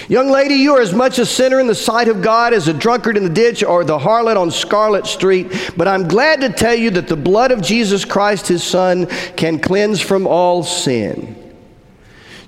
Young 0.09 0.31
lady, 0.31 0.55
you 0.55 0.75
are 0.75 0.81
as 0.81 0.95
much 0.95 1.19
a 1.19 1.27
sinner 1.27 1.61
in 1.61 1.67
the 1.67 1.75
sight 1.75 2.09
of 2.09 2.23
God 2.23 2.55
as 2.55 2.67
a 2.67 2.75
drunkard 2.75 3.19
in 3.19 3.25
the 3.25 3.31
ditch 3.31 3.63
or 3.63 3.85
the 3.85 3.99
harlot 3.99 4.37
on 4.37 4.51
Scarlet 4.51 5.07
Street. 5.07 5.73
But 5.77 5.87
I'm 5.87 6.09
glad 6.09 6.41
to 6.41 6.49
tell 6.49 6.75
you 6.75 6.91
that 6.93 7.09
the 7.09 7.17
blood 7.17 7.53
of 7.53 7.61
Jesus 7.61 8.07
Christ, 8.07 8.49
his 8.49 8.65
Son, 8.65 9.07
can 9.37 9.59
cleanse 9.59 10.01
from 10.01 10.27
all 10.27 10.63
sin. 10.63 11.37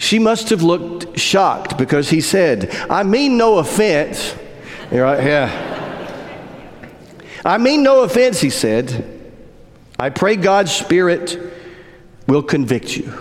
She 0.03 0.19
must 0.19 0.51
have 0.51 0.65
looked 0.65 1.17
shocked 1.17 1.79
because 1.79 2.11
he 2.11 2.21
said, 2.21 2.75
I 2.91 3.05
mean 3.05 3.37
no 3.37 3.59
offense. 3.59 4.35
You're 4.91 5.05
right, 5.05 5.25
yeah. 5.25 6.89
I 7.45 7.57
mean 7.59 7.85
no 7.85 8.03
offense, 8.03 8.41
he 8.41 8.51
said. 8.51 9.21
I 10.01 10.11
pray 10.11 10.35
God's 10.35 10.73
Spirit 10.73 11.39
will 12.27 12.43
convict 12.43 12.97
you. 12.97 13.13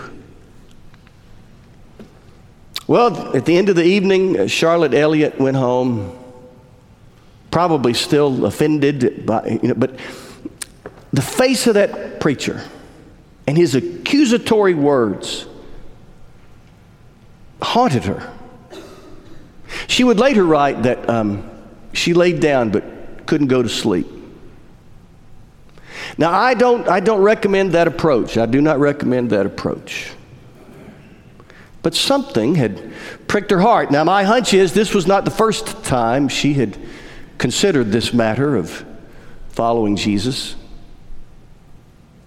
Well, 2.88 3.36
at 3.36 3.46
the 3.46 3.56
end 3.56 3.68
of 3.68 3.76
the 3.76 3.84
evening, 3.84 4.40
uh, 4.40 4.46
Charlotte 4.48 4.92
Elliott 4.92 5.38
went 5.38 5.56
home, 5.56 6.18
probably 7.52 7.94
still 7.94 8.44
offended, 8.44 9.24
by, 9.24 9.60
you 9.62 9.68
know, 9.68 9.74
but 9.74 9.96
the 11.12 11.22
face 11.22 11.68
of 11.68 11.74
that 11.74 12.18
preacher 12.18 12.60
and 13.46 13.56
his 13.56 13.76
accusatory 13.76 14.74
words 14.74 15.46
haunted 17.62 18.04
her. 18.04 18.32
She 19.86 20.04
would 20.04 20.18
later 20.18 20.44
write 20.44 20.82
that 20.82 21.08
um, 21.08 21.48
she 21.92 22.14
laid 22.14 22.40
down 22.40 22.70
but 22.70 23.26
couldn't 23.26 23.48
go 23.48 23.62
to 23.62 23.68
sleep. 23.68 24.06
Now, 26.18 26.32
I 26.32 26.54
don't, 26.54 26.88
I 26.88 27.00
don't 27.00 27.22
recommend 27.22 27.72
that 27.72 27.86
approach. 27.86 28.36
I 28.36 28.46
do 28.46 28.60
not 28.60 28.78
recommend 28.78 29.30
that 29.30 29.46
approach. 29.46 30.12
But 31.82 31.94
something 31.94 32.54
had 32.54 32.92
pricked 33.26 33.50
her 33.50 33.60
heart. 33.60 33.90
Now, 33.90 34.04
my 34.04 34.24
hunch 34.24 34.54
is 34.54 34.72
this 34.72 34.94
was 34.94 35.06
not 35.06 35.24
the 35.24 35.30
first 35.30 35.84
time 35.84 36.28
she 36.28 36.54
had 36.54 36.78
considered 37.38 37.90
this 37.90 38.12
matter 38.12 38.56
of 38.56 38.84
following 39.48 39.96
Jesus. 39.96 40.54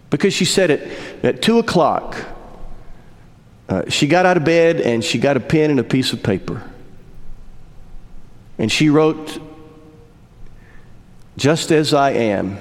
Because 0.09 0.33
she 0.33 0.45
said 0.45 0.71
it 0.71 1.23
at 1.23 1.41
2 1.41 1.59
o'clock, 1.59 2.17
uh, 3.67 3.89
she 3.89 4.07
got 4.07 4.25
out 4.25 4.37
of 4.37 4.43
bed 4.43 4.79
and 4.79 5.03
she 5.03 5.17
got 5.17 5.37
a 5.37 5.39
pen 5.39 5.71
and 5.71 5.79
a 5.79 5.83
piece 5.83 6.13
of 6.13 6.21
paper. 6.21 6.63
And 8.57 8.71
she 8.71 8.89
wrote 8.89 9.39
just 11.37 11.71
as 11.71 11.93
I 11.93 12.11
am, 12.11 12.59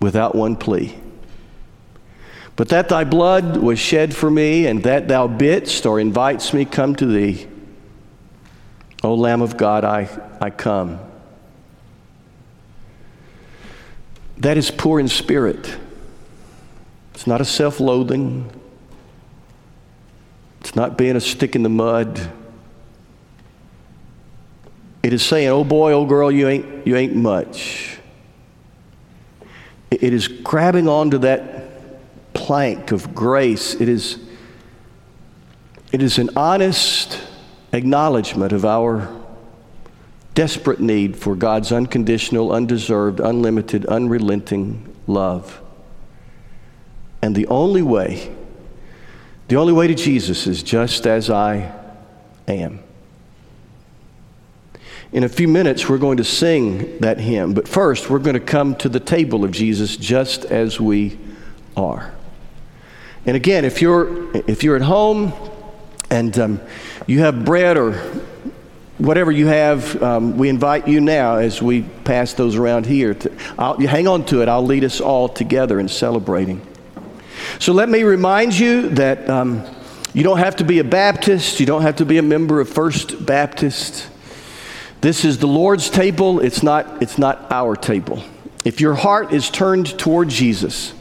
without 0.00 0.34
one 0.34 0.56
plea. 0.56 0.96
But 2.56 2.68
that 2.68 2.88
thy 2.88 3.04
blood 3.04 3.56
was 3.56 3.78
shed 3.78 4.14
for 4.14 4.30
me, 4.30 4.66
and 4.66 4.82
that 4.84 5.08
thou 5.08 5.26
bidst 5.26 5.86
or 5.86 5.98
invites 5.98 6.52
me, 6.52 6.64
come 6.64 6.94
to 6.96 7.06
thee. 7.06 7.48
O 9.02 9.14
Lamb 9.14 9.42
of 9.42 9.56
God, 9.56 9.84
I, 9.84 10.08
I 10.40 10.50
come. 10.50 11.00
That 14.38 14.56
is 14.56 14.70
poor 14.70 15.00
in 15.00 15.08
spirit. 15.08 15.76
It's 17.14 17.26
not 17.26 17.40
a 17.40 17.44
self 17.44 17.80
loathing, 17.80 18.50
not 20.76 20.98
being 20.98 21.16
a 21.16 21.20
stick 21.20 21.54
in 21.54 21.62
the 21.62 21.68
mud. 21.68 22.30
It 25.02 25.12
is 25.12 25.22
saying, 25.22 25.48
oh 25.48 25.64
boy, 25.64 25.92
oh 25.92 26.06
girl, 26.06 26.32
you 26.32 26.48
ain't, 26.48 26.86
you 26.86 26.96
ain't 26.96 27.14
much. 27.14 27.98
It 29.90 30.12
is 30.12 30.28
grabbing 30.28 30.88
onto 30.88 31.18
that 31.18 31.64
plank 32.34 32.90
of 32.90 33.14
grace. 33.14 33.74
It 33.74 33.88
is, 33.88 34.18
it 35.92 36.02
is 36.02 36.18
an 36.18 36.30
honest 36.36 37.20
acknowledgement 37.72 38.52
of 38.52 38.64
our 38.64 39.08
desperate 40.34 40.80
need 40.80 41.16
for 41.16 41.36
God's 41.36 41.70
unconditional, 41.70 42.52
undeserved, 42.52 43.20
unlimited, 43.20 43.86
unrelenting 43.86 44.94
love. 45.06 45.60
And 47.22 47.34
the 47.34 47.46
only 47.46 47.82
way, 47.82 48.34
the 49.48 49.56
only 49.56 49.72
way 49.72 49.86
to 49.86 49.94
Jesus 49.94 50.46
is 50.46 50.62
just 50.62 51.06
as 51.06 51.28
I 51.28 51.72
am. 52.48 52.80
In 55.12 55.22
a 55.22 55.28
few 55.28 55.46
minutes, 55.46 55.88
we're 55.88 55.98
going 55.98 56.16
to 56.16 56.24
sing 56.24 56.98
that 56.98 57.20
hymn. 57.20 57.54
But 57.54 57.68
first, 57.68 58.10
we're 58.10 58.18
going 58.18 58.34
to 58.34 58.40
come 58.40 58.74
to 58.76 58.88
the 58.88 58.98
table 58.98 59.44
of 59.44 59.52
Jesus 59.52 59.96
just 59.96 60.44
as 60.44 60.80
we 60.80 61.18
are. 61.76 62.12
And 63.26 63.36
again, 63.36 63.64
if 63.64 63.80
you're, 63.80 64.36
if 64.48 64.64
you're 64.64 64.76
at 64.76 64.82
home 64.82 65.32
and 66.10 66.36
um, 66.38 66.60
you 67.06 67.20
have 67.20 67.44
bread 67.44 67.76
or 67.76 67.92
whatever 68.98 69.30
you 69.30 69.46
have, 69.46 70.02
um, 70.02 70.36
we 70.36 70.48
invite 70.48 70.88
you 70.88 71.00
now 71.00 71.36
as 71.36 71.62
we 71.62 71.82
pass 71.82 72.32
those 72.32 72.56
around 72.56 72.86
here. 72.86 73.14
To, 73.14 73.86
hang 73.86 74.08
on 74.08 74.26
to 74.26 74.42
it. 74.42 74.48
I'll 74.48 74.66
lead 74.66 74.84
us 74.84 75.00
all 75.00 75.28
together 75.28 75.78
in 75.78 75.88
celebrating. 75.88 76.60
So 77.58 77.72
let 77.72 77.88
me 77.88 78.02
remind 78.02 78.58
you 78.58 78.88
that 78.90 79.28
um, 79.30 79.64
you 80.12 80.22
don't 80.22 80.38
have 80.38 80.56
to 80.56 80.64
be 80.64 80.80
a 80.80 80.84
Baptist, 80.84 81.60
you 81.60 81.66
don't 81.66 81.82
have 81.82 81.96
to 81.96 82.04
be 82.04 82.18
a 82.18 82.22
member 82.22 82.60
of 82.60 82.68
First 82.68 83.24
Baptist. 83.24 84.08
This 85.00 85.24
is 85.24 85.38
the 85.38 85.46
Lord's 85.46 85.90
table, 85.90 86.40
it's 86.40 86.62
not, 86.62 87.02
it's 87.02 87.18
not 87.18 87.50
our 87.50 87.76
table. 87.76 88.22
If 88.64 88.80
your 88.80 88.94
heart 88.94 89.32
is 89.32 89.50
turned 89.50 89.98
toward 89.98 90.28
Jesus, 90.28 90.94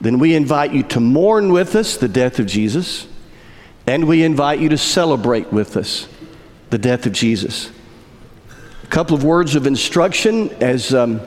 then 0.00 0.18
we 0.18 0.34
invite 0.34 0.72
you 0.72 0.82
to 0.84 1.00
mourn 1.00 1.52
with 1.52 1.74
us 1.74 1.96
the 1.96 2.08
death 2.08 2.38
of 2.38 2.46
Jesus, 2.46 3.06
and 3.86 4.06
we 4.06 4.22
invite 4.22 4.60
you 4.60 4.68
to 4.70 4.78
celebrate 4.78 5.52
with 5.52 5.76
us 5.76 6.08
the 6.70 6.78
death 6.78 7.06
of 7.06 7.12
Jesus. 7.12 7.70
A 8.82 8.86
couple 8.88 9.16
of 9.16 9.24
words 9.24 9.54
of 9.54 9.66
instruction 9.66 10.50
as 10.62 10.92
um, 10.92 11.20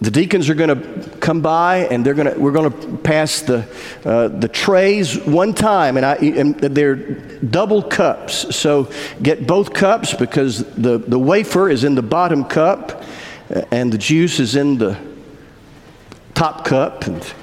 the 0.00 0.10
deacons 0.10 0.48
are 0.48 0.54
going 0.54 0.80
to 0.80 1.10
come 1.18 1.42
by 1.42 1.78
and 1.90 2.04
they're 2.04 2.14
going 2.14 2.32
to, 2.32 2.40
we're 2.40 2.52
going 2.52 2.72
to 2.72 2.96
pass 2.98 3.42
the, 3.42 3.68
uh, 4.04 4.28
the 4.28 4.48
trays 4.48 5.18
one 5.26 5.52
time, 5.52 5.98
and, 5.98 6.06
I, 6.06 6.14
and 6.14 6.54
they're 6.58 6.96
double 7.40 7.82
cups. 7.82 8.56
So 8.56 8.90
get 9.22 9.46
both 9.46 9.74
cups 9.74 10.14
because 10.14 10.64
the, 10.74 10.98
the 10.98 11.18
wafer 11.18 11.68
is 11.68 11.84
in 11.84 11.94
the 11.94 12.02
bottom 12.02 12.44
cup 12.44 13.02
and 13.70 13.92
the 13.92 13.98
juice 13.98 14.40
is 14.40 14.56
in 14.56 14.78
the 14.78 14.98
top 16.34 16.64
cup. 16.64 17.06
And 17.06 17.34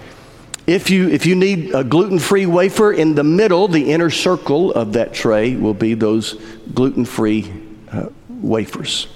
if 0.66 0.90
you, 0.90 1.10
if 1.10 1.28
you 1.28 1.36
need 1.36 1.76
a 1.76 1.84
gluten 1.84 2.18
free 2.18 2.48
wafer, 2.48 2.92
in 2.92 3.14
the 3.14 3.24
middle, 3.24 3.68
the 3.68 3.92
inner 3.92 4.10
circle 4.10 4.72
of 4.72 4.94
that 4.94 5.14
tray 5.14 5.56
will 5.56 5.76
be 5.76 5.94
those 5.94 6.34
gluten 6.74 7.06
free 7.06 7.54
uh, 7.92 8.08
wafers. 8.30 9.08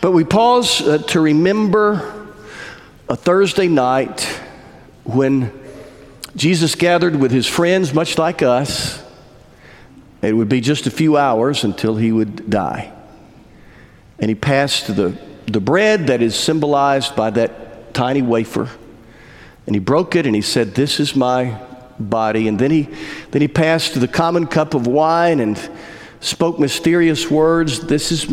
But 0.00 0.12
we 0.12 0.24
pause 0.24 0.80
uh, 0.80 0.98
to 0.98 1.20
remember 1.20 2.28
a 3.08 3.16
Thursday 3.16 3.68
night 3.68 4.22
when 5.04 5.52
Jesus 6.36 6.74
gathered 6.74 7.16
with 7.16 7.30
his 7.30 7.46
friends, 7.46 7.94
much 7.94 8.18
like 8.18 8.42
us. 8.42 9.02
It 10.22 10.32
would 10.32 10.48
be 10.48 10.60
just 10.60 10.86
a 10.86 10.90
few 10.90 11.16
hours 11.16 11.64
until 11.64 11.96
he 11.96 12.10
would 12.10 12.48
die. 12.48 12.92
And 14.18 14.28
he 14.28 14.34
passed 14.34 14.94
the, 14.96 15.16
the 15.46 15.60
bread 15.60 16.06
that 16.06 16.22
is 16.22 16.34
symbolized 16.34 17.14
by 17.14 17.30
that 17.30 17.94
tiny 17.94 18.22
wafer. 18.22 18.68
And 19.66 19.76
he 19.76 19.80
broke 19.80 20.16
it 20.16 20.26
and 20.26 20.34
he 20.34 20.42
said, 20.42 20.74
This 20.74 20.98
is 20.98 21.14
my 21.14 21.60
body. 21.98 22.48
And 22.48 22.58
then 22.58 22.70
he, 22.70 22.88
then 23.30 23.42
he 23.42 23.48
passed 23.48 23.98
the 24.00 24.08
common 24.08 24.46
cup 24.46 24.74
of 24.74 24.86
wine 24.86 25.40
and 25.40 25.58
spoke 26.20 26.58
mysterious 26.58 27.30
words. 27.30 27.80
This 27.80 28.10
is 28.10 28.28